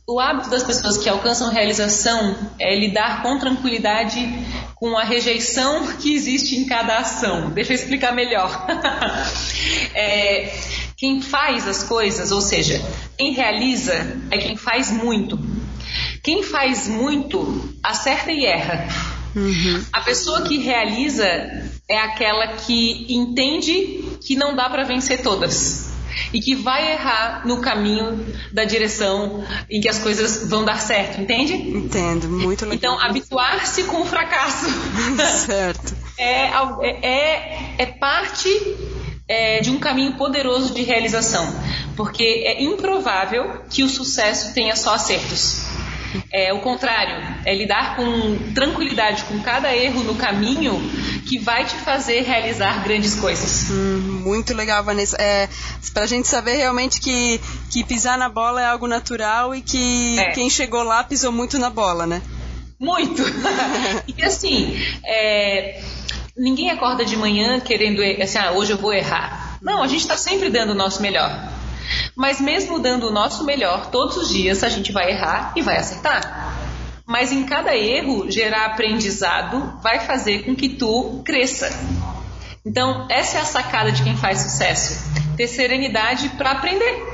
O 0.08 0.20
hábito 0.20 0.50
das 0.50 0.64
pessoas 0.64 0.98
que 0.98 1.08
alcançam 1.08 1.52
realização 1.52 2.36
é 2.60 2.76
lidar 2.76 3.22
com 3.22 3.38
tranquilidade 3.38 4.20
com 4.76 4.98
a 4.98 5.04
rejeição 5.04 5.96
que 5.98 6.16
existe 6.16 6.56
em 6.56 6.66
cada 6.66 6.98
ação. 6.98 7.52
Deixa 7.52 7.72
eu 7.72 7.76
explicar 7.76 8.12
melhor. 8.12 8.66
é, 9.94 10.52
quem 10.98 11.22
faz 11.22 11.68
as 11.68 11.84
coisas, 11.84 12.32
ou 12.32 12.42
seja, 12.42 12.82
quem 13.16 13.32
realiza, 13.32 13.94
é 14.32 14.40
quem 14.40 14.58
faz 14.58 14.90
muito. 14.90 15.40
Quem 16.24 16.42
faz 16.44 16.88
muito 16.88 17.74
acerta 17.84 18.32
e 18.32 18.46
erra. 18.46 18.88
Uhum. 19.36 19.84
A 19.94 20.02
pessoa 20.02 20.42
que 20.42 20.58
realiza 20.58 21.26
é 21.88 21.98
aquela 22.00 22.48
que 22.48 23.14
entende 23.14 24.18
que 24.26 24.36
não 24.36 24.56
dá 24.56 24.70
para 24.70 24.84
vencer 24.84 25.22
todas 25.22 25.92
e 26.34 26.40
que 26.40 26.56
vai 26.56 26.94
errar 26.94 27.46
no 27.46 27.62
caminho 27.62 28.26
da 28.52 28.64
direção 28.64 29.44
em 29.70 29.80
que 29.80 29.90
as 29.90 30.00
coisas 30.00 30.50
vão 30.50 30.64
dar 30.64 30.80
certo, 30.80 31.22
entende? 31.22 31.54
Entendo, 31.54 32.28
muito 32.28 32.66
legal. 32.66 32.76
Então, 32.76 33.00
habituar-se 33.00 33.84
com 33.84 34.02
o 34.02 34.06
fracasso. 34.06 34.66
certo. 35.46 35.96
É, 36.24 36.52
é, 37.02 37.76
é 37.80 37.86
parte 37.88 38.48
é, 39.28 39.60
de 39.60 39.72
um 39.72 39.80
caminho 39.80 40.18
poderoso 40.18 40.72
de 40.72 40.84
realização, 40.84 41.52
porque 41.96 42.44
é 42.46 42.62
improvável 42.62 43.64
que 43.72 43.82
o 43.82 43.90
sucesso 43.90 44.54
tenha 44.54 44.76
só 44.76 44.94
acertos. 44.94 45.64
É 46.32 46.54
o 46.54 46.60
contrário, 46.60 47.16
é 47.46 47.54
lidar 47.54 47.96
com 47.96 48.54
tranquilidade 48.54 49.24
com 49.24 49.40
cada 49.42 49.76
erro 49.76 50.04
no 50.04 50.16
caminho 50.16 50.80
que 51.28 51.40
vai 51.40 51.66
te 51.66 51.76
fazer 51.76 52.22
realizar 52.22 52.84
grandes 52.84 53.16
coisas. 53.16 53.70
Hum, 53.70 54.22
muito 54.24 54.54
legal, 54.54 54.84
Vanessa. 54.84 55.18
É, 55.20 55.48
pra 55.94 56.06
gente 56.06 56.28
saber 56.28 56.56
realmente 56.56 57.00
que, 57.00 57.40
que 57.72 57.84
pisar 57.84 58.18
na 58.18 58.30
bola 58.30 58.62
é 58.62 58.66
algo 58.66 58.88
natural 58.88 59.56
e 59.56 59.62
que 59.62 60.20
é. 60.20 60.32
quem 60.32 60.50
chegou 60.50 60.84
lá 60.84 61.04
pisou 61.04 61.32
muito 61.32 61.58
na 61.58 61.70
bola, 61.70 62.06
né? 62.06 62.22
Muito! 62.80 63.22
e 64.18 64.24
assim, 64.24 64.76
é, 65.06 65.82
ninguém 66.36 66.72
acorda 66.72 67.06
de 67.06 67.16
manhã 67.16 67.60
querendo, 67.60 68.02
assim, 68.22 68.38
ah, 68.38 68.52
hoje 68.52 68.72
eu 68.72 68.78
vou 68.78 68.94
errar. 68.94 69.60
Não, 69.62 69.84
a 69.84 69.88
gente 69.88 70.02
está 70.02 70.18
sempre 70.18 70.50
dando 70.50 70.72
o 70.72 70.76
nosso 70.76 71.02
melhor. 71.02 71.51
Mas 72.22 72.40
mesmo 72.40 72.78
dando 72.78 73.08
o 73.08 73.12
nosso 73.12 73.44
melhor 73.44 73.90
todos 73.90 74.16
os 74.16 74.30
dias, 74.30 74.64
a 74.64 74.70
gente 74.70 74.92
vai 74.92 75.10
errar 75.10 75.54
e 75.56 75.62
vai 75.64 75.78
acertar. 75.78 76.56
Mas 77.04 77.32
em 77.32 77.44
cada 77.48 77.76
erro, 77.76 78.30
gerar 78.30 78.68
aprendizado 78.68 79.80
vai 79.82 80.02
fazer 80.02 80.46
com 80.46 80.56
que 80.56 80.70
tu 80.70 81.24
cresça. 81.26 81.68
Então, 82.64 83.08
essa 83.10 83.40
é 83.40 83.42
a 83.42 83.46
sacada 83.46 83.92
de 83.92 84.04
quem 84.04 84.16
faz 84.16 84.38
sucesso: 84.38 85.04
ter 85.36 85.48
serenidade 85.48 86.30
para 86.38 86.52
aprender. 86.52 87.08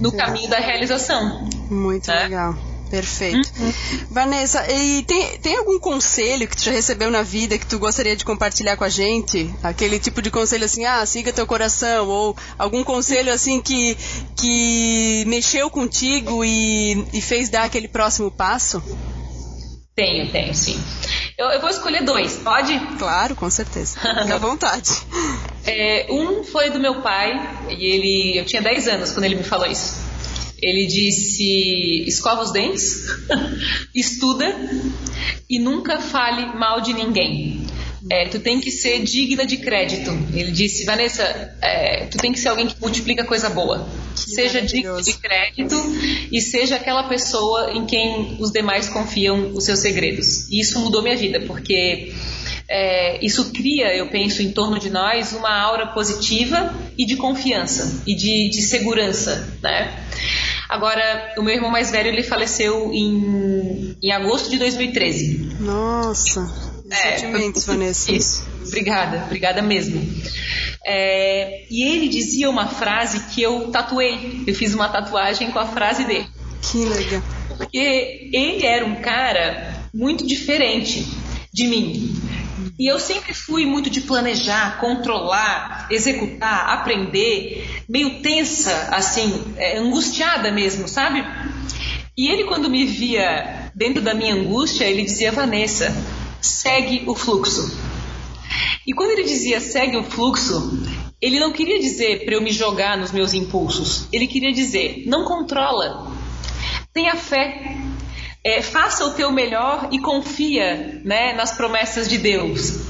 No 0.00 0.10
caminho 0.10 0.50
da 0.50 0.58
realização. 0.58 1.48
Muito 1.70 2.08
né? 2.08 2.24
legal. 2.24 2.56
Perfeito. 2.90 3.50
Uhum. 3.58 3.72
Vanessa, 4.10 4.64
e 4.72 5.02
tem, 5.02 5.38
tem 5.38 5.56
algum 5.56 5.78
conselho 5.78 6.48
que 6.48 6.56
tu 6.56 6.64
já 6.64 6.72
recebeu 6.72 7.10
na 7.10 7.22
vida 7.22 7.58
que 7.58 7.66
tu 7.66 7.78
gostaria 7.78 8.16
de 8.16 8.24
compartilhar 8.24 8.76
com 8.76 8.84
a 8.84 8.88
gente? 8.88 9.52
Aquele 9.62 9.98
tipo 9.98 10.22
de 10.22 10.30
conselho 10.30 10.64
assim, 10.64 10.84
ah, 10.84 11.04
siga 11.04 11.32
teu 11.32 11.46
coração, 11.46 12.08
ou 12.08 12.36
algum 12.58 12.82
conselho 12.82 13.32
assim 13.32 13.60
que, 13.60 13.96
que 14.36 15.24
mexeu 15.26 15.68
contigo 15.70 16.44
e, 16.44 17.06
e 17.12 17.20
fez 17.20 17.48
dar 17.48 17.64
aquele 17.64 17.88
próximo 17.88 18.30
passo? 18.30 18.82
Tenho, 19.94 20.30
tenho, 20.30 20.54
sim. 20.54 20.80
Eu, 21.36 21.48
eu 21.48 21.60
vou 21.60 21.68
escolher 21.68 22.04
dois, 22.04 22.36
pode? 22.36 22.78
Claro, 22.98 23.34
com 23.34 23.50
certeza. 23.50 23.98
Fique 23.98 24.32
à 24.32 24.38
vontade. 24.38 24.90
É, 25.66 26.06
um 26.08 26.44
foi 26.44 26.70
do 26.70 26.78
meu 26.78 27.02
pai, 27.02 27.32
e 27.68 27.84
ele. 27.84 28.38
Eu 28.38 28.44
tinha 28.44 28.62
10 28.62 28.88
anos 28.88 29.10
quando 29.10 29.24
ele 29.24 29.34
me 29.34 29.42
falou 29.42 29.66
isso. 29.66 30.07
Ele 30.60 30.86
disse: 30.86 32.04
escova 32.06 32.42
os 32.42 32.52
dentes, 32.52 33.06
estuda 33.94 34.54
e 35.48 35.58
nunca 35.58 36.00
fale 36.00 36.58
mal 36.58 36.80
de 36.80 36.92
ninguém. 36.92 37.66
É, 38.10 38.26
tu 38.26 38.38
tem 38.38 38.60
que 38.60 38.70
ser 38.70 39.02
digna 39.02 39.44
de 39.44 39.56
crédito. 39.56 40.10
Ele 40.32 40.50
disse, 40.50 40.84
Vanessa, 40.84 41.22
é, 41.60 42.06
tu 42.06 42.16
tem 42.16 42.32
que 42.32 42.38
ser 42.38 42.48
alguém 42.48 42.66
que 42.66 42.80
multiplica 42.80 43.24
coisa 43.24 43.50
boa. 43.50 43.88
Que 44.14 44.30
seja 44.30 44.62
digno 44.62 45.02
de 45.02 45.12
crédito 45.14 45.76
e 46.30 46.40
seja 46.40 46.76
aquela 46.76 47.04
pessoa 47.04 47.72
em 47.72 47.84
quem 47.86 48.36
os 48.40 48.50
demais 48.50 48.88
confiam 48.88 49.52
os 49.54 49.64
seus 49.64 49.80
segredos. 49.80 50.48
E 50.48 50.60
isso 50.60 50.78
mudou 50.78 51.02
minha 51.02 51.16
vida, 51.16 51.40
porque 51.40 52.12
é, 52.68 53.24
isso 53.24 53.50
cria, 53.50 53.94
eu 53.96 54.08
penso, 54.08 54.42
em 54.42 54.52
torno 54.52 54.78
de 54.78 54.90
nós 54.90 55.32
uma 55.32 55.50
aura 55.50 55.88
positiva 55.88 56.74
e 56.96 57.04
de 57.04 57.16
confiança 57.16 58.02
e 58.06 58.14
de, 58.14 58.50
de 58.50 58.62
segurança, 58.62 59.56
né? 59.62 60.04
Agora, 60.68 61.34
o 61.38 61.42
meu 61.42 61.54
irmão 61.54 61.70
mais 61.70 61.90
velho, 61.90 62.08
ele 62.08 62.22
faleceu 62.22 62.92
em, 62.92 63.96
em 64.02 64.12
agosto 64.12 64.50
de 64.50 64.58
2013. 64.58 65.56
Nossa, 65.60 66.46
é, 66.90 67.18
sentimentos, 67.18 67.64
Vanessa. 67.64 68.12
Isso, 68.12 68.46
obrigada, 68.66 69.24
obrigada 69.24 69.62
mesmo. 69.62 70.00
É, 70.84 71.66
e 71.70 71.82
ele 71.82 72.08
dizia 72.08 72.50
uma 72.50 72.66
frase 72.66 73.20
que 73.34 73.42
eu 73.42 73.70
tatuei. 73.70 74.44
Eu 74.46 74.54
fiz 74.54 74.74
uma 74.74 74.88
tatuagem 74.88 75.50
com 75.50 75.58
a 75.58 75.66
frase 75.66 76.04
dele. 76.04 76.26
Que 76.60 76.84
legal. 76.84 77.22
Porque 77.56 78.30
ele 78.32 78.64
era 78.64 78.84
um 78.84 78.96
cara 78.96 79.74
muito 79.92 80.26
diferente 80.26 81.06
de 81.52 81.66
mim. 81.66 82.14
E 82.78 82.86
eu 82.86 83.00
sempre 83.00 83.34
fui 83.34 83.66
muito 83.66 83.90
de 83.90 84.00
planejar, 84.02 84.78
controlar, 84.78 85.88
executar, 85.90 86.70
aprender, 86.70 87.82
meio 87.88 88.20
tensa, 88.22 88.90
assim, 88.92 89.52
é, 89.56 89.78
angustiada 89.78 90.52
mesmo, 90.52 90.86
sabe? 90.86 91.24
E 92.16 92.28
ele, 92.28 92.44
quando 92.44 92.70
me 92.70 92.84
via 92.84 93.72
dentro 93.74 94.00
da 94.00 94.14
minha 94.14 94.34
angústia, 94.34 94.84
ele 94.84 95.02
dizia: 95.02 95.32
Vanessa, 95.32 95.92
segue 96.40 97.02
o 97.06 97.16
fluxo. 97.16 97.76
E 98.86 98.92
quando 98.92 99.10
ele 99.10 99.24
dizia 99.24 99.60
segue 99.60 99.96
o 99.96 100.04
fluxo, 100.04 100.80
ele 101.20 101.40
não 101.40 101.52
queria 101.52 101.80
dizer 101.80 102.24
para 102.24 102.34
eu 102.34 102.40
me 102.40 102.52
jogar 102.52 102.96
nos 102.96 103.10
meus 103.10 103.34
impulsos. 103.34 104.06
Ele 104.12 104.26
queria 104.26 104.52
dizer: 104.52 105.02
não 105.04 105.24
controla, 105.24 106.12
tenha 106.92 107.16
fé, 107.16 107.76
é, 108.44 108.62
faça 108.62 109.04
o 109.04 109.12
teu 109.12 109.30
melhor 109.30 109.88
e 109.92 109.98
confia 109.98 111.00
né, 111.04 111.32
nas 111.32 111.52
promessas 111.52 112.08
de 112.08 112.18
Deus. 112.18 112.80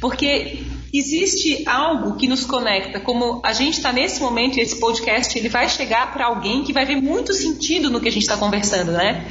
Porque 0.00 0.64
existe 0.92 1.66
algo 1.66 2.16
que 2.16 2.28
nos 2.28 2.44
conecta, 2.44 3.00
como 3.00 3.40
a 3.44 3.52
gente 3.52 3.78
está 3.78 3.92
nesse 3.92 4.20
momento, 4.20 4.58
esse 4.58 4.76
podcast 4.78 5.36
ele 5.38 5.48
vai 5.48 5.68
chegar 5.68 6.12
para 6.12 6.26
alguém 6.26 6.62
que 6.62 6.72
vai 6.72 6.84
ver 6.84 6.96
muito 6.96 7.32
sentido 7.32 7.90
no 7.90 8.00
que 8.00 8.08
a 8.08 8.12
gente 8.12 8.22
está 8.22 8.36
conversando, 8.36 8.92
né? 8.92 9.26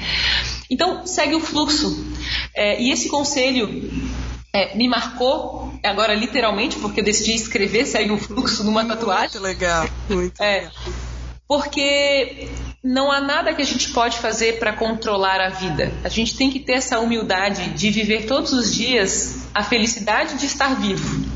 Então 0.70 1.06
segue 1.06 1.36
o 1.36 1.40
fluxo. 1.40 2.04
É, 2.56 2.82
e 2.82 2.92
esse 2.92 3.10
conselho 3.10 3.92
é, 4.54 4.76
me 4.76 4.88
marcou, 4.88 5.72
agora 5.84 6.16
literalmente, 6.16 6.78
porque 6.78 7.00
eu 7.00 7.06
decidi 7.06 7.36
escrever 7.36 7.86
segue 7.86 8.12
o 8.12 8.18
fluxo 8.18 8.64
numa 8.64 8.84
tatuagem. 8.84 9.40
Muito 9.40 9.44
legal, 9.44 9.88
muito 10.10 10.42
é, 10.42 10.62
legal. 10.62 10.72
Porque 11.52 12.48
não 12.82 13.12
há 13.12 13.20
nada 13.20 13.54
que 13.54 13.62
a 13.62 13.66
gente 13.66 13.90
pode 13.90 14.20
fazer 14.20 14.58
para 14.58 14.72
controlar 14.72 15.42
a 15.42 15.50
vida. 15.50 15.92
A 16.02 16.08
gente 16.08 16.38
tem 16.38 16.50
que 16.50 16.62
ter 16.62 16.76
essa 16.76 16.98
humildade 16.98 17.72
de 17.72 17.92
viver 17.92 18.26
todos 18.26 18.54
os 18.54 18.74
dias 18.74 19.50
a 19.54 19.62
felicidade 19.62 20.38
de 20.38 20.46
estar 20.46 20.80
vivo, 20.80 21.30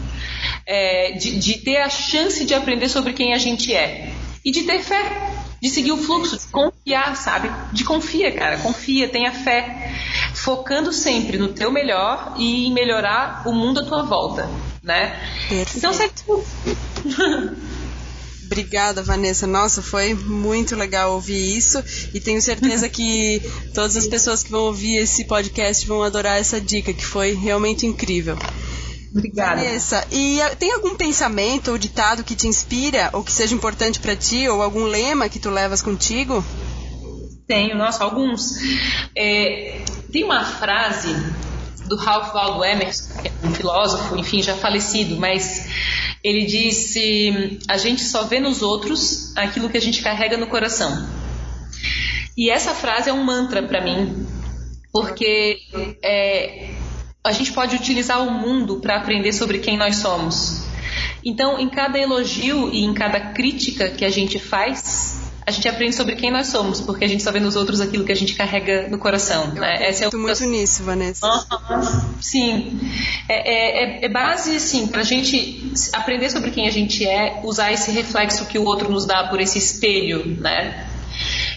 é, 0.65 1.11
de, 1.19 1.37
de 1.37 1.57
ter 1.57 1.81
a 1.81 1.89
chance 1.89 2.45
de 2.45 2.53
aprender 2.53 2.87
sobre 2.87 3.11
quem 3.11 3.33
a 3.33 3.37
gente 3.37 3.75
é 3.75 4.09
e 4.45 4.51
de 4.51 4.63
ter 4.63 4.81
fé, 4.81 5.03
de 5.61 5.69
seguir 5.69 5.91
o 5.91 5.97
fluxo, 5.97 6.37
de 6.37 6.47
confiar, 6.47 7.17
sabe? 7.17 7.51
De 7.73 7.83
confia, 7.83 8.31
cara, 8.31 8.57
confia, 8.59 9.09
tenha 9.09 9.33
fé, 9.33 9.91
focando 10.33 10.93
sempre 10.93 11.37
no 11.37 11.49
teu 11.49 11.69
melhor 11.69 12.35
e 12.37 12.67
em 12.67 12.73
melhorar 12.73 13.45
o 13.45 13.51
mundo 13.51 13.81
à 13.81 13.83
tua 13.83 14.03
volta, 14.03 14.49
né? 14.81 15.19
Perfeito. 15.49 15.77
Então, 15.77 15.91
certo. 15.91 16.45
Obrigada, 18.55 19.03
Vanessa. 19.03 19.45
Nossa, 19.45 19.81
foi 19.81 20.13
muito 20.13 20.77
legal 20.77 21.11
ouvir 21.11 21.57
isso 21.57 21.83
e 22.13 22.21
tenho 22.21 22.41
certeza 22.41 22.87
que 22.87 23.41
todas 23.73 23.97
as 23.97 24.07
pessoas 24.07 24.43
que 24.43 24.49
vão 24.49 24.61
ouvir 24.61 24.95
esse 24.95 25.25
podcast 25.25 25.85
vão 25.85 26.01
adorar 26.01 26.39
essa 26.39 26.61
dica, 26.61 26.93
que 26.93 27.05
foi 27.05 27.33
realmente 27.33 27.85
incrível. 27.85 28.37
Obrigada. 29.11 29.61
Vanessa, 29.61 30.07
e 30.09 30.39
uh, 30.39 30.55
tem 30.55 30.71
algum 30.71 30.95
pensamento 30.95 31.71
ou 31.71 31.77
ditado 31.77 32.23
que 32.23 32.33
te 32.33 32.47
inspira 32.47 33.09
ou 33.11 33.25
que 33.25 33.31
seja 33.33 33.53
importante 33.53 33.99
para 33.99 34.15
ti 34.15 34.47
ou 34.47 34.61
algum 34.61 34.85
lema 34.85 35.27
que 35.27 35.37
tu 35.37 35.49
levas 35.49 35.81
contigo? 35.81 36.41
Tenho, 37.45 37.77
nossa, 37.77 38.05
alguns. 38.05 38.53
É, 39.13 39.83
tem 40.13 40.23
uma 40.23 40.45
frase 40.45 41.09
do 41.87 41.95
Ralph 41.95 42.33
Waldo 42.33 42.63
Emerson, 42.63 43.13
é 43.23 43.47
um 43.47 43.53
filósofo, 43.53 44.17
enfim, 44.17 44.41
já 44.41 44.55
falecido, 44.55 45.17
mas 45.17 45.67
ele 46.23 46.45
disse: 46.45 47.59
a 47.67 47.77
gente 47.77 48.03
só 48.03 48.23
vê 48.23 48.39
nos 48.39 48.61
outros 48.61 49.35
aquilo 49.37 49.69
que 49.69 49.77
a 49.77 49.81
gente 49.81 50.01
carrega 50.01 50.37
no 50.37 50.47
coração. 50.47 51.07
E 52.37 52.49
essa 52.49 52.73
frase 52.73 53.09
é 53.09 53.13
um 53.13 53.23
mantra 53.23 53.63
para 53.63 53.81
mim, 53.81 54.27
porque 54.91 55.57
é, 56.03 56.69
a 57.23 57.31
gente 57.31 57.53
pode 57.53 57.75
utilizar 57.75 58.21
o 58.21 58.31
mundo 58.31 58.79
para 58.79 58.97
aprender 58.97 59.33
sobre 59.33 59.59
quem 59.59 59.77
nós 59.77 59.97
somos. 59.97 60.63
Então, 61.23 61.59
em 61.59 61.69
cada 61.69 61.97
elogio 61.97 62.71
e 62.71 62.83
em 62.83 62.93
cada 62.93 63.19
crítica 63.19 63.89
que 63.89 64.05
a 64.05 64.09
gente 64.09 64.37
faz, 64.37 65.24
a 65.47 65.51
gente 65.51 65.67
aprende 65.67 65.95
sobre 65.95 66.15
quem 66.15 66.31
nós 66.31 66.47
somos, 66.47 66.81
porque 66.81 67.05
a 67.05 67.07
gente 67.07 67.21
só 67.21 67.31
vê 67.31 67.39
nos 67.39 67.55
outros 67.55 67.79
aquilo 67.79 68.03
que 68.03 68.11
a 68.11 68.15
gente 68.15 68.33
carrega 68.33 68.87
no 68.89 68.97
coração. 68.97 69.51
Eu 69.55 69.61
né? 69.61 69.87
Essa 69.87 70.05
é 70.05 70.07
o... 70.07 70.17
muito 70.17 70.43
nisso, 70.45 70.83
Vanessa. 70.83 71.27
Uhum. 71.27 72.13
Sim. 72.19 72.79
É, 73.29 74.01
é, 74.01 74.05
é 74.05 74.09
base, 74.09 74.55
assim, 74.55 74.87
para 74.87 75.01
a 75.01 75.03
gente 75.03 75.71
aprender 75.93 76.31
sobre 76.31 76.49
quem 76.49 76.67
a 76.67 76.71
gente 76.71 77.05
é, 77.05 77.41
usar 77.43 77.71
esse 77.71 77.91
reflexo 77.91 78.45
que 78.47 78.57
o 78.57 78.63
outro 78.63 78.91
nos 78.91 79.05
dá 79.05 79.25
por 79.25 79.39
esse 79.39 79.59
espelho, 79.59 80.25
né? 80.39 80.87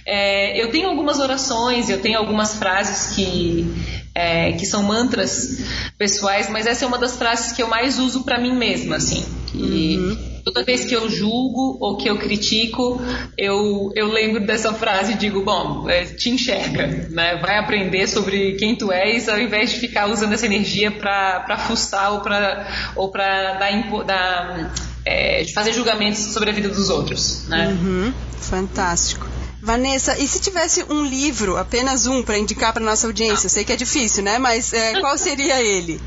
É, 0.05 0.63
eu 0.63 0.71
tenho 0.71 0.89
algumas 0.89 1.19
orações, 1.19 1.89
eu 1.89 2.01
tenho 2.01 2.19
algumas 2.19 2.55
frases 2.55 3.15
que, 3.15 3.67
é, 4.15 4.53
que 4.53 4.67
são 4.67 4.83
mantras 4.83 5.63
pessoais, 5.97 6.51
mas 6.51 6.67
essa 6.67 6.85
é 6.85 6.89
uma 6.89 6.99
das 6.99 7.17
frases 7.17 7.53
que 7.53 7.63
eu 7.63 7.69
mais 7.69 7.99
uso 7.99 8.23
para 8.23 8.39
mim 8.39 8.55
mesma, 8.55 8.97
assim. 8.97 9.25
E 9.55 9.97
uhum. 9.97 10.28
Toda 10.49 10.65
vez 10.65 10.85
que 10.85 10.95
eu 10.95 11.11
julgo 11.11 11.77
ou 11.79 11.97
que 11.97 12.09
eu 12.09 12.17
critico, 12.17 13.01
eu, 13.37 13.93
eu 13.95 14.09
lembro 14.09 14.45
dessa 14.47 14.73
frase 14.73 15.13
e 15.13 15.15
digo, 15.17 15.43
bom, 15.43 15.89
é, 15.91 16.05
te 16.05 16.31
enxerga, 16.31 16.87
né? 17.11 17.37
Vai 17.37 17.59
aprender 17.59 18.09
sobre 18.09 18.55
quem 18.55 18.75
tu 18.75 18.91
és, 18.91 19.29
ao 19.29 19.39
invés 19.39 19.71
de 19.71 19.79
ficar 19.79 20.09
usando 20.09 20.33
essa 20.33 20.47
energia 20.47 20.91
para 20.91 21.59
frustrar 21.59 22.15
ou 22.15 22.21
para 22.21 22.67
ou 22.97 23.13
dar, 23.13 23.59
dar 24.07 24.73
é, 25.05 25.45
fazer 25.55 25.73
julgamentos 25.73 26.21
sobre 26.21 26.49
a 26.49 26.53
vida 26.53 26.69
dos 26.69 26.89
outros, 26.89 27.47
né? 27.49 27.69
Uhum. 27.69 28.13
Fantástico. 28.41 29.27
Vanessa, 29.61 30.17
e 30.19 30.27
se 30.27 30.41
tivesse 30.41 30.85
um 30.89 31.05
livro, 31.05 31.57
apenas 31.57 32.07
um, 32.07 32.23
para 32.23 32.39
indicar 32.39 32.73
para 32.73 32.83
nossa 32.83 33.07
audiência? 33.07 33.47
Eu 33.47 33.51
sei 33.51 33.65
que 33.65 33.73
é 33.73 33.77
difícil, 33.77 34.23
né? 34.23 34.39
Mas 34.39 34.73
é, 34.73 34.99
qual 35.01 35.19
seria 35.19 35.61
ele? 35.61 36.01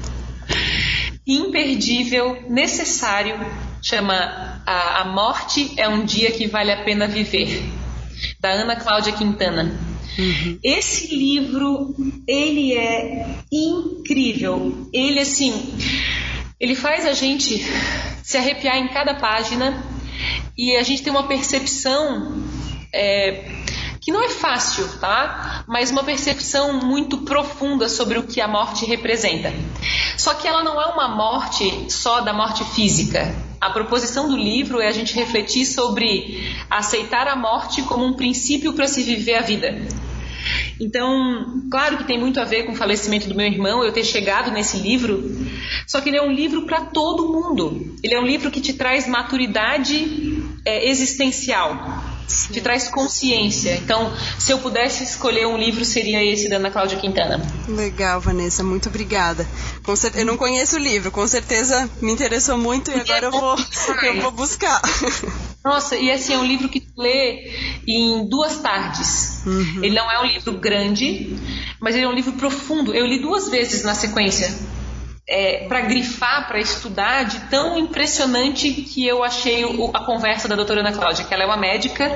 Imperdível, 1.28 2.44
necessário, 2.50 3.36
chama 3.82 4.62
a, 4.66 5.02
a 5.02 5.06
Morte 5.06 5.74
é 5.78 5.88
um 5.88 6.06
Dia 6.06 6.32
que 6.32 6.48
Vale 6.48 6.72
a 6.72 6.84
Pena 6.84 7.08
Viver, 7.08 7.64
da 8.40 8.52
Ana 8.52 8.76
Cláudia 8.76 9.14
Quintana. 9.14 9.80
Uhum. 10.18 10.60
Esse 10.64 11.16
livro, 11.16 11.96
ele 12.28 12.78
é 12.78 13.26
incrível. 13.52 14.90
Ele, 14.94 15.20
assim, 15.20 15.74
ele 16.60 16.76
faz 16.76 17.06
a 17.06 17.14
gente 17.14 17.66
se 18.22 18.38
arrepiar 18.38 18.78
em 18.78 18.90
cada 18.90 19.16
página 19.16 19.84
e 20.58 20.76
a 20.76 20.84
gente 20.84 21.02
tem 21.02 21.12
uma 21.12 21.28
percepção 21.28 22.44
é, 22.94 23.61
que 24.02 24.12
não 24.12 24.24
é 24.24 24.30
fácil, 24.30 24.88
tá? 25.00 25.64
Mas 25.68 25.92
uma 25.92 26.04
percepção 26.04 26.74
muito 26.74 27.20
profunda 27.20 27.88
sobre 27.88 28.18
o 28.18 28.24
que 28.24 28.42
a 28.42 28.48
morte 28.48 28.84
representa. 28.84 29.54
Só 30.18 30.34
que 30.34 30.48
ela 30.48 30.64
não 30.64 30.82
é 30.82 30.88
uma 30.88 31.08
morte 31.08 31.86
só 31.90 32.20
da 32.20 32.34
morte 32.34 32.64
física. 32.64 33.34
A 33.62 33.70
proposição 33.70 34.28
do 34.28 34.36
livro 34.36 34.82
é 34.82 34.88
a 34.88 34.92
gente 34.92 35.14
refletir 35.14 35.68
sobre 35.68 36.52
aceitar 36.68 37.28
a 37.28 37.36
morte 37.36 37.84
como 37.84 38.04
um 38.04 38.14
princípio 38.14 38.74
para 38.74 38.88
se 38.88 39.04
viver 39.04 39.36
a 39.36 39.42
vida. 39.42 39.80
Então, 40.80 41.62
claro 41.70 41.98
que 41.98 42.06
tem 42.06 42.20
muito 42.20 42.40
a 42.40 42.44
ver 42.44 42.64
com 42.64 42.72
o 42.72 42.76
falecimento 42.76 43.30
do 43.30 43.36
meu 43.36 43.46
irmão, 43.46 43.84
eu 43.84 43.94
ter 43.94 44.04
chegado 44.04 44.50
nesse 44.50 44.78
livro, 44.78 45.24
só 45.86 46.02
que 46.02 46.10
ele 46.10 46.18
é 46.18 46.24
um 46.24 46.32
livro 46.32 46.64
para 46.64 46.82
todo 46.82 47.32
mundo. 47.32 47.96
Ele 48.02 48.16
é 48.16 48.20
um 48.20 48.26
livro 48.26 48.50
que 48.50 48.60
te 48.60 48.74
traz 48.74 49.08
maturidade 49.08 50.42
é, 50.66 50.90
existencial 50.90 52.01
te 52.52 52.62
traz 52.62 52.88
consciência. 52.88 53.76
Então, 53.76 54.14
se 54.38 54.52
eu 54.52 54.60
pudesse 54.60 55.04
escolher 55.04 55.48
um 55.48 55.58
livro, 55.58 55.84
seria 55.84 56.24
esse 56.24 56.50
da 56.50 56.58
Ana 56.58 56.72
Cláudia 56.72 56.98
Quintana. 56.98 57.42
Legal, 57.68 58.20
Vanessa, 58.20 58.64
muito 58.64 58.90
obrigada. 58.90 59.48
Eu 60.16 60.26
não 60.26 60.38
conheço 60.38 60.76
o 60.76 60.80
livro, 60.80 61.12
com 61.12 61.26
certeza 61.28 61.90
me 62.02 62.12
interessou 62.12 62.58
muito 62.58 62.92
e 62.92 63.00
agora 63.00 63.28
eu 63.28 63.32
vou, 63.32 63.56
eu 64.04 64.22
vou 64.22 64.32
buscar. 64.32 64.82
Nossa, 65.64 65.96
e 65.96 66.12
assim, 66.12 66.34
é 66.34 66.38
um 66.38 66.44
livro 66.44 66.68
que 66.70 66.80
tu 66.80 66.92
lê 66.98 67.52
em 67.88 68.28
duas 68.28 68.58
tardes. 68.58 69.44
Uhum. 69.46 69.84
Ele 69.84 69.96
não 69.96 70.12
é 70.12 70.20
um 70.20 70.26
livro 70.26 70.54
grande, 70.54 71.38
mas 71.80 71.96
ele 71.96 72.06
é 72.06 72.08
um 72.08 72.14
livro 72.14 72.34
profundo. 72.34 72.96
Eu 72.96 73.06
li 73.06 73.20
duas 73.20 73.48
vezes 73.48 73.84
na 73.84 73.94
sequência 73.94 74.52
é, 75.32 75.66
para 75.66 75.80
grifar, 75.80 76.50
para 76.50 76.60
estudar, 76.60 77.24
de 77.24 77.40
tão 77.50 77.78
impressionante 77.78 78.70
que 78.70 79.08
eu 79.08 79.24
achei 79.24 79.64
o, 79.64 79.90
a 79.94 80.02
conversa 80.02 80.46
da 80.46 80.58
doutora 80.58 80.82
Ana 80.82 80.92
Cláudia, 80.92 81.24
que 81.24 81.34
ela 81.34 81.44
é 81.44 81.46
uma 81.46 81.56
médica, 81.56 82.12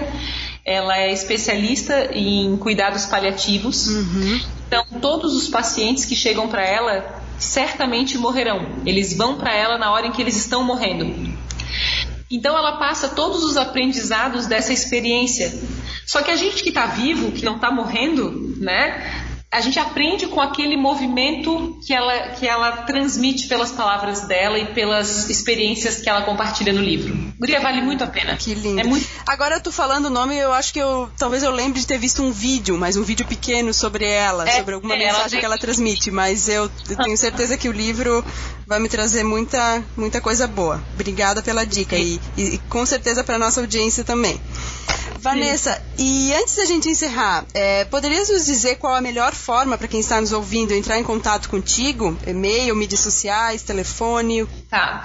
ela 0.65 0.97
é 0.97 1.13
especialista 1.13 2.09
em 2.13 2.57
cuidados 2.57 3.05
paliativos. 3.05 3.87
Uhum. 3.87 4.41
Então, 4.67 4.85
todos 4.99 5.33
os 5.33 5.47
pacientes 5.47 6.03
que 6.03 6.15
chegam 6.15 6.49
para 6.49 6.65
ela 6.65 7.23
certamente 7.39 8.17
morrerão. 8.17 8.67
Eles 8.85 9.15
vão 9.15 9.37
para 9.37 9.53
ela 9.53 9.77
na 9.77 9.91
hora 9.91 10.07
em 10.07 10.11
que 10.11 10.21
eles 10.21 10.35
estão 10.35 10.61
morrendo. 10.63 11.33
Então 12.29 12.57
ela 12.57 12.73
passa 12.77 13.09
todos 13.09 13.43
os 13.43 13.55
aprendizados 13.55 14.45
dessa 14.47 14.73
experiência. 14.73 15.53
Só 16.05 16.21
que 16.21 16.31
a 16.31 16.35
gente 16.35 16.63
que 16.63 16.69
está 16.69 16.85
vivo, 16.87 17.31
que 17.31 17.45
não 17.45 17.55
está 17.55 17.71
morrendo, 17.71 18.55
né? 18.57 19.24
A 19.55 19.61
gente 19.61 19.79
aprende 19.79 20.27
com 20.27 20.41
aquele 20.41 20.75
movimento 20.75 21.79
que 21.87 21.93
ela, 21.93 22.31
que 22.31 22.45
ela 22.45 22.83
transmite 22.83 23.47
pelas 23.47 23.71
palavras 23.71 24.27
dela 24.27 24.59
e 24.59 24.73
pelas 24.73 25.29
experiências 25.29 26.01
que 26.01 26.09
ela 26.09 26.23
compartilha 26.23 26.73
no 26.73 26.81
livro. 26.81 27.15
Guria 27.39 27.61
vale 27.61 27.81
muito 27.81 28.03
a 28.03 28.07
pena. 28.07 28.35
Que 28.35 28.53
lindo. 28.53 28.81
É 28.81 28.83
muito... 28.83 29.07
Agora, 29.25 29.57
tu 29.61 29.71
falando 29.71 30.07
o 30.07 30.09
nome, 30.09 30.35
eu 30.35 30.51
acho 30.51 30.73
que 30.73 30.79
eu 30.79 31.09
talvez 31.17 31.41
eu 31.41 31.51
lembre 31.51 31.79
de 31.79 31.87
ter 31.87 31.97
visto 31.97 32.21
um 32.21 32.33
vídeo, 32.33 32.77
mas 32.77 32.97
um 32.97 33.03
vídeo 33.03 33.25
pequeno 33.25 33.73
sobre 33.73 34.03
ela, 34.03 34.45
é, 34.45 34.57
sobre 34.57 34.75
alguma 34.75 34.95
é, 34.95 34.97
mensagem 34.97 35.39
ela 35.39 35.39
que 35.39 35.45
ela 35.45 35.57
transmite, 35.57 36.11
mas 36.11 36.49
eu, 36.49 36.69
eu 36.89 36.97
tenho 36.97 37.17
certeza 37.17 37.57
que 37.57 37.69
o 37.69 37.71
livro 37.71 38.25
vai 38.67 38.79
me 38.81 38.89
trazer 38.89 39.23
muita, 39.23 39.81
muita 39.95 40.19
coisa 40.19 40.47
boa. 40.47 40.83
Obrigada 40.95 41.41
pela 41.41 41.65
dica 41.65 41.95
e, 41.95 42.19
e, 42.35 42.55
e 42.55 42.57
com 42.69 42.85
certeza 42.85 43.23
para 43.23 43.39
nossa 43.39 43.61
audiência 43.61 44.03
também. 44.03 44.37
Vanessa, 45.25 45.81
e 45.97 46.31
antes 46.35 46.55
da 46.55 46.65
gente 46.65 46.87
encerrar, 46.87 47.45
é, 47.51 47.83
poderias 47.85 48.29
nos 48.29 48.45
dizer 48.45 48.75
qual 48.75 48.93
a 48.93 49.01
melhor 49.01 49.33
forma 49.33 49.75
para 49.75 49.87
quem 49.87 49.99
está 49.99 50.21
nos 50.21 50.31
ouvindo 50.31 50.71
entrar 50.71 50.99
em 50.99 51.03
contato 51.03 51.49
contigo? 51.49 52.15
E-mail, 52.27 52.75
mídias 52.75 52.99
sociais, 52.99 53.63
telefone? 53.63 54.45
Tá. 54.69 55.03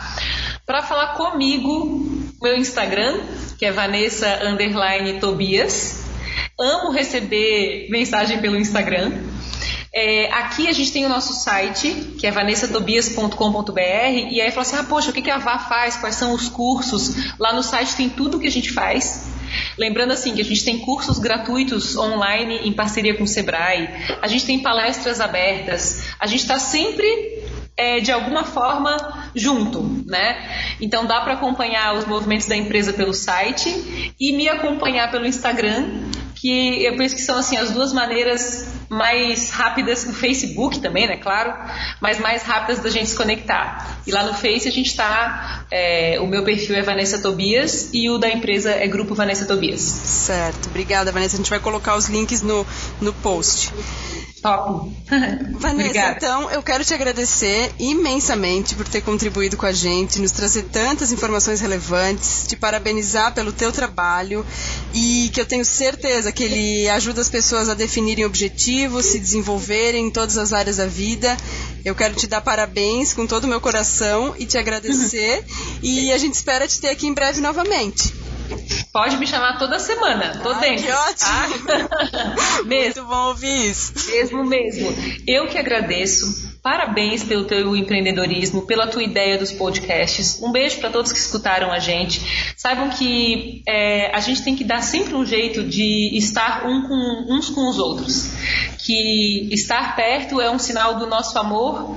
Para 0.67 0.83
falar 0.83 1.15
comigo, 1.15 2.07
meu 2.43 2.55
Instagram, 2.55 3.19
que 3.59 3.65
é 3.65 3.73
Vanessa 3.73 4.41
Tobias. 5.21 6.03
Amo 6.61 6.93
receber 6.93 7.89
mensagem 7.91 8.43
pelo 8.43 8.57
Instagram. 8.57 9.25
É, 9.93 10.31
aqui 10.33 10.69
a 10.69 10.73
gente 10.73 10.93
tem 10.93 11.07
o 11.07 11.09
nosso 11.09 11.33
site, 11.33 12.15
que 12.19 12.27
é 12.27 12.31
vanessatobias.com.br, 12.31 13.81
e 14.31 14.41
aí 14.41 14.51
fala 14.51 14.63
assim: 14.63 14.77
ah, 14.77 14.85
poxa, 14.85 15.11
o 15.11 15.13
que, 15.13 15.23
que 15.23 15.31
a 15.31 15.39
VA 15.39 15.59
faz? 15.59 15.97
Quais 15.97 16.15
são 16.15 16.35
os 16.35 16.49
cursos? 16.49 17.39
Lá 17.39 17.53
no 17.55 17.63
site 17.63 17.97
tem 17.97 18.09
tudo 18.09 18.37
o 18.37 18.41
que 18.41 18.47
a 18.47 18.51
gente 18.51 18.71
faz. 18.71 19.30
Lembrando 19.77 20.13
assim 20.13 20.35
que 20.35 20.41
a 20.41 20.45
gente 20.45 20.65
tem 20.65 20.79
cursos 20.79 21.19
gratuitos 21.19 21.97
online 21.97 22.61
em 22.65 22.73
parceria 22.73 23.17
com 23.17 23.25
o 23.25 23.29
Sebrae, 23.29 23.89
a 24.21 24.29
gente 24.29 24.47
tem 24.47 24.61
palestras 24.61 25.21
abertas, 25.21 26.05
a 26.19 26.27
gente 26.27 26.41
está 26.41 26.59
sempre 26.59 27.07
é, 27.77 28.01
de 28.01 28.13
alguma 28.13 28.45
forma 28.45 29.31
junto, 29.35 29.83
né? 30.07 30.37
Então 30.81 31.07
dá 31.07 31.21
para 31.21 31.35
acompanhar 31.35 31.95
os 31.95 32.05
movimentos 32.05 32.47
da 32.47 32.57
empresa 32.57 32.93
pelo 32.93 33.15
site 33.15 34.15
e 34.19 34.33
me 34.33 34.49
acompanhar 34.49 35.11
pelo 35.11 35.27
Instagram, 35.27 36.11
que 36.35 36.85
eu 36.85 36.97
penso 36.97 37.17
que 37.17 37.23
são 37.23 37.39
assim 37.39 37.57
as 37.57 37.71
duas 37.71 37.93
maneiras 37.93 38.80
mais 38.91 39.51
rápidas, 39.51 40.05
no 40.05 40.13
Facebook 40.13 40.81
também, 40.81 41.07
né, 41.07 41.17
claro, 41.17 41.55
mas 42.01 42.19
mais 42.19 42.43
rápidas 42.43 42.83
da 42.83 42.91
gente 42.91 43.09
se 43.09 43.17
conectar. 43.17 44.01
E 44.05 44.11
lá 44.11 44.25
no 44.25 44.35
Face 44.35 44.67
a 44.67 44.73
gente 44.73 44.89
está, 44.89 45.65
é, 45.71 46.19
o 46.21 46.27
meu 46.27 46.43
perfil 46.43 46.75
é 46.75 46.83
Vanessa 46.83 47.21
Tobias 47.21 47.91
e 47.93 48.11
o 48.11 48.19
da 48.19 48.29
empresa 48.29 48.73
é 48.73 48.89
Grupo 48.89 49.15
Vanessa 49.15 49.47
Tobias. 49.47 49.81
Certo, 49.81 50.67
obrigada 50.69 51.13
Vanessa, 51.13 51.37
a 51.37 51.39
gente 51.39 51.51
vai 51.51 51.61
colocar 51.61 51.95
os 51.95 52.09
links 52.09 52.43
no, 52.43 52.67
no 53.01 53.13
post. 53.13 53.73
Top. 54.43 54.91
Vanessa, 55.59 56.15
então 56.17 56.51
eu 56.51 56.63
quero 56.63 56.85
te 56.85 56.95
agradecer 56.95 57.73
imensamente 57.79 58.75
por 58.75 58.89
ter 58.89 59.03
contribuído 59.03 59.57
com 59.57 59.67
a 59.67 59.73
gente, 59.73 60.19
nos 60.19 60.31
trazer 60.31 60.63
tantas 60.65 61.13
informações 61.13 61.61
relevantes, 61.61 62.47
te 62.47 62.57
parabenizar 62.57 63.35
pelo 63.35 63.53
teu 63.53 63.71
trabalho 63.71 64.45
e 64.95 65.31
que 65.33 65.41
eu 65.41 65.47
tenho 65.47 65.65
certeza 65.65 66.33
que 66.33 66.45
ele 66.45 66.89
ajuda 66.89 67.21
as 67.21 67.29
pessoas 67.29 67.69
a 67.69 67.75
definirem 67.75 68.25
objetivos, 68.25 69.07
se 69.07 69.19
desenvolverem 69.19 70.07
em 70.07 70.11
todas 70.11 70.39
as 70.39 70.53
áreas 70.53 70.79
da 70.79 70.87
vida. 70.87 71.37
Eu 71.85 71.95
quero 71.95 72.15
te 72.15 72.27
dar 72.27 72.41
parabéns 72.41 73.13
com 73.13 73.27
todo 73.27 73.45
o 73.45 73.49
meu 73.49 73.61
coração 73.61 74.35
e 74.39 74.47
te 74.47 74.57
agradecer 74.57 75.45
e 75.83 76.11
a 76.13 76.19
gente 76.19 76.35
espera 76.35 76.67
te 76.67 76.81
ter 76.81 76.89
aqui 76.89 77.07
em 77.07 77.13
breve 77.13 77.41
novamente. 77.41 78.20
Pode 78.93 79.17
me 79.19 79.27
chamar 79.27 79.59
toda 79.59 79.79
semana, 79.79 80.41
tô 80.43 80.51
Ai, 80.51 80.61
dentro. 80.61 80.87
Que 80.87 80.93
ótimo! 80.93 81.31
Ah? 81.31 82.63
mesmo. 82.67 83.03
Muito 83.03 83.05
bom 83.05 83.29
ouvir 83.29 83.71
isso. 83.71 83.93
Mesmo, 84.11 84.45
mesmo. 84.45 84.93
Eu 85.27 85.47
que 85.47 85.59
agradeço. 85.59 86.51
Parabéns 86.63 87.25
pelo 87.25 87.45
teu 87.45 87.75
empreendedorismo, 87.75 88.67
pela 88.67 88.87
tua 88.87 89.03
ideia 89.03 89.39
dos 89.39 89.53
podcasts. 89.53 90.43
Um 90.43 90.53
beijo 90.53 90.79
para 90.79 90.91
todos 90.91 91.11
que 91.13 91.19
escutaram 91.19 91.73
a 91.73 91.79
gente. 91.79 92.53
Saibam 92.57 92.91
que 92.91 93.63
é, 93.67 94.15
a 94.15 94.21
gente 94.21 94.43
tem 94.43 94.55
que 94.55 94.65
dar 94.65 94.83
sempre 94.83 95.15
um 95.15 95.25
jeito 95.25 95.63
de 95.63 96.11
estar 96.19 96.67
um 96.67 96.83
com, 96.83 97.35
uns 97.35 97.49
com 97.49 97.69
os 97.69 97.79
outros. 97.79 98.33
Que 98.85 99.49
estar 99.53 99.97
perto 99.97 100.41
é 100.41 100.51
um 100.51 100.59
sinal 100.59 100.99
do 100.99 101.07
nosso 101.07 101.39
amor 101.39 101.97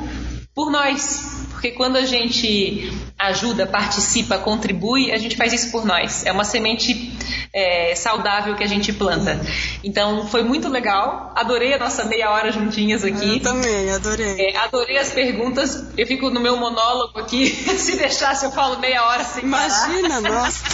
por 0.55 0.71
nós, 0.71 1.42
porque 1.63 1.77
quando 1.77 1.95
a 1.95 2.05
gente 2.05 2.91
ajuda, 3.17 3.65
participa, 3.65 4.37
contribui, 4.37 5.13
a 5.13 5.17
gente 5.17 5.37
faz 5.37 5.53
isso 5.53 5.71
por 5.71 5.85
nós. 5.85 6.25
É 6.25 6.31
uma 6.33 6.43
semente 6.43 7.17
é, 7.53 7.95
saudável 7.95 8.53
que 8.53 8.63
a 8.65 8.67
gente 8.67 8.91
planta. 8.91 9.39
Então 9.81 10.27
foi 10.27 10.43
muito 10.43 10.67
legal. 10.67 11.31
Adorei 11.33 11.73
a 11.73 11.79
nossa 11.79 12.03
meia 12.03 12.31
hora 12.31 12.51
juntinhas 12.51 13.05
aqui. 13.05 13.37
Eu 13.37 13.39
também, 13.39 13.89
adorei. 13.91 14.35
É, 14.41 14.57
adorei 14.57 14.97
as 14.97 15.13
perguntas. 15.13 15.85
Eu 15.97 16.05
fico 16.05 16.29
no 16.29 16.41
meu 16.41 16.57
monólogo 16.57 17.17
aqui. 17.17 17.47
Se 17.79 17.95
deixasse, 17.95 18.43
eu 18.43 18.51
falo 18.51 18.77
meia 18.79 19.05
hora 19.05 19.23
sem 19.23 19.45
Imagina, 19.45 20.21
parar. 20.21 20.33
nossa. 20.43 20.65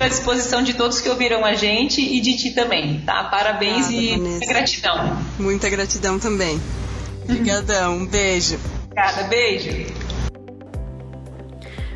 à 0.00 0.08
disposição 0.08 0.64
de 0.64 0.74
todos 0.74 1.00
que 1.00 1.08
ouviram 1.08 1.44
a 1.44 1.54
gente 1.54 2.00
e 2.00 2.20
de 2.20 2.36
ti 2.36 2.50
também, 2.50 3.02
tá? 3.06 3.22
Parabéns 3.22 3.88
e 3.88 4.16
muita 4.16 4.46
gratidão. 4.46 5.16
Muita 5.38 5.70
gratidão 5.70 6.18
também. 6.18 6.60
Obrigadão, 7.22 7.98
um 7.98 8.06
beijo. 8.06 8.58
Obrigada, 8.90 9.22
beijo. 9.28 10.03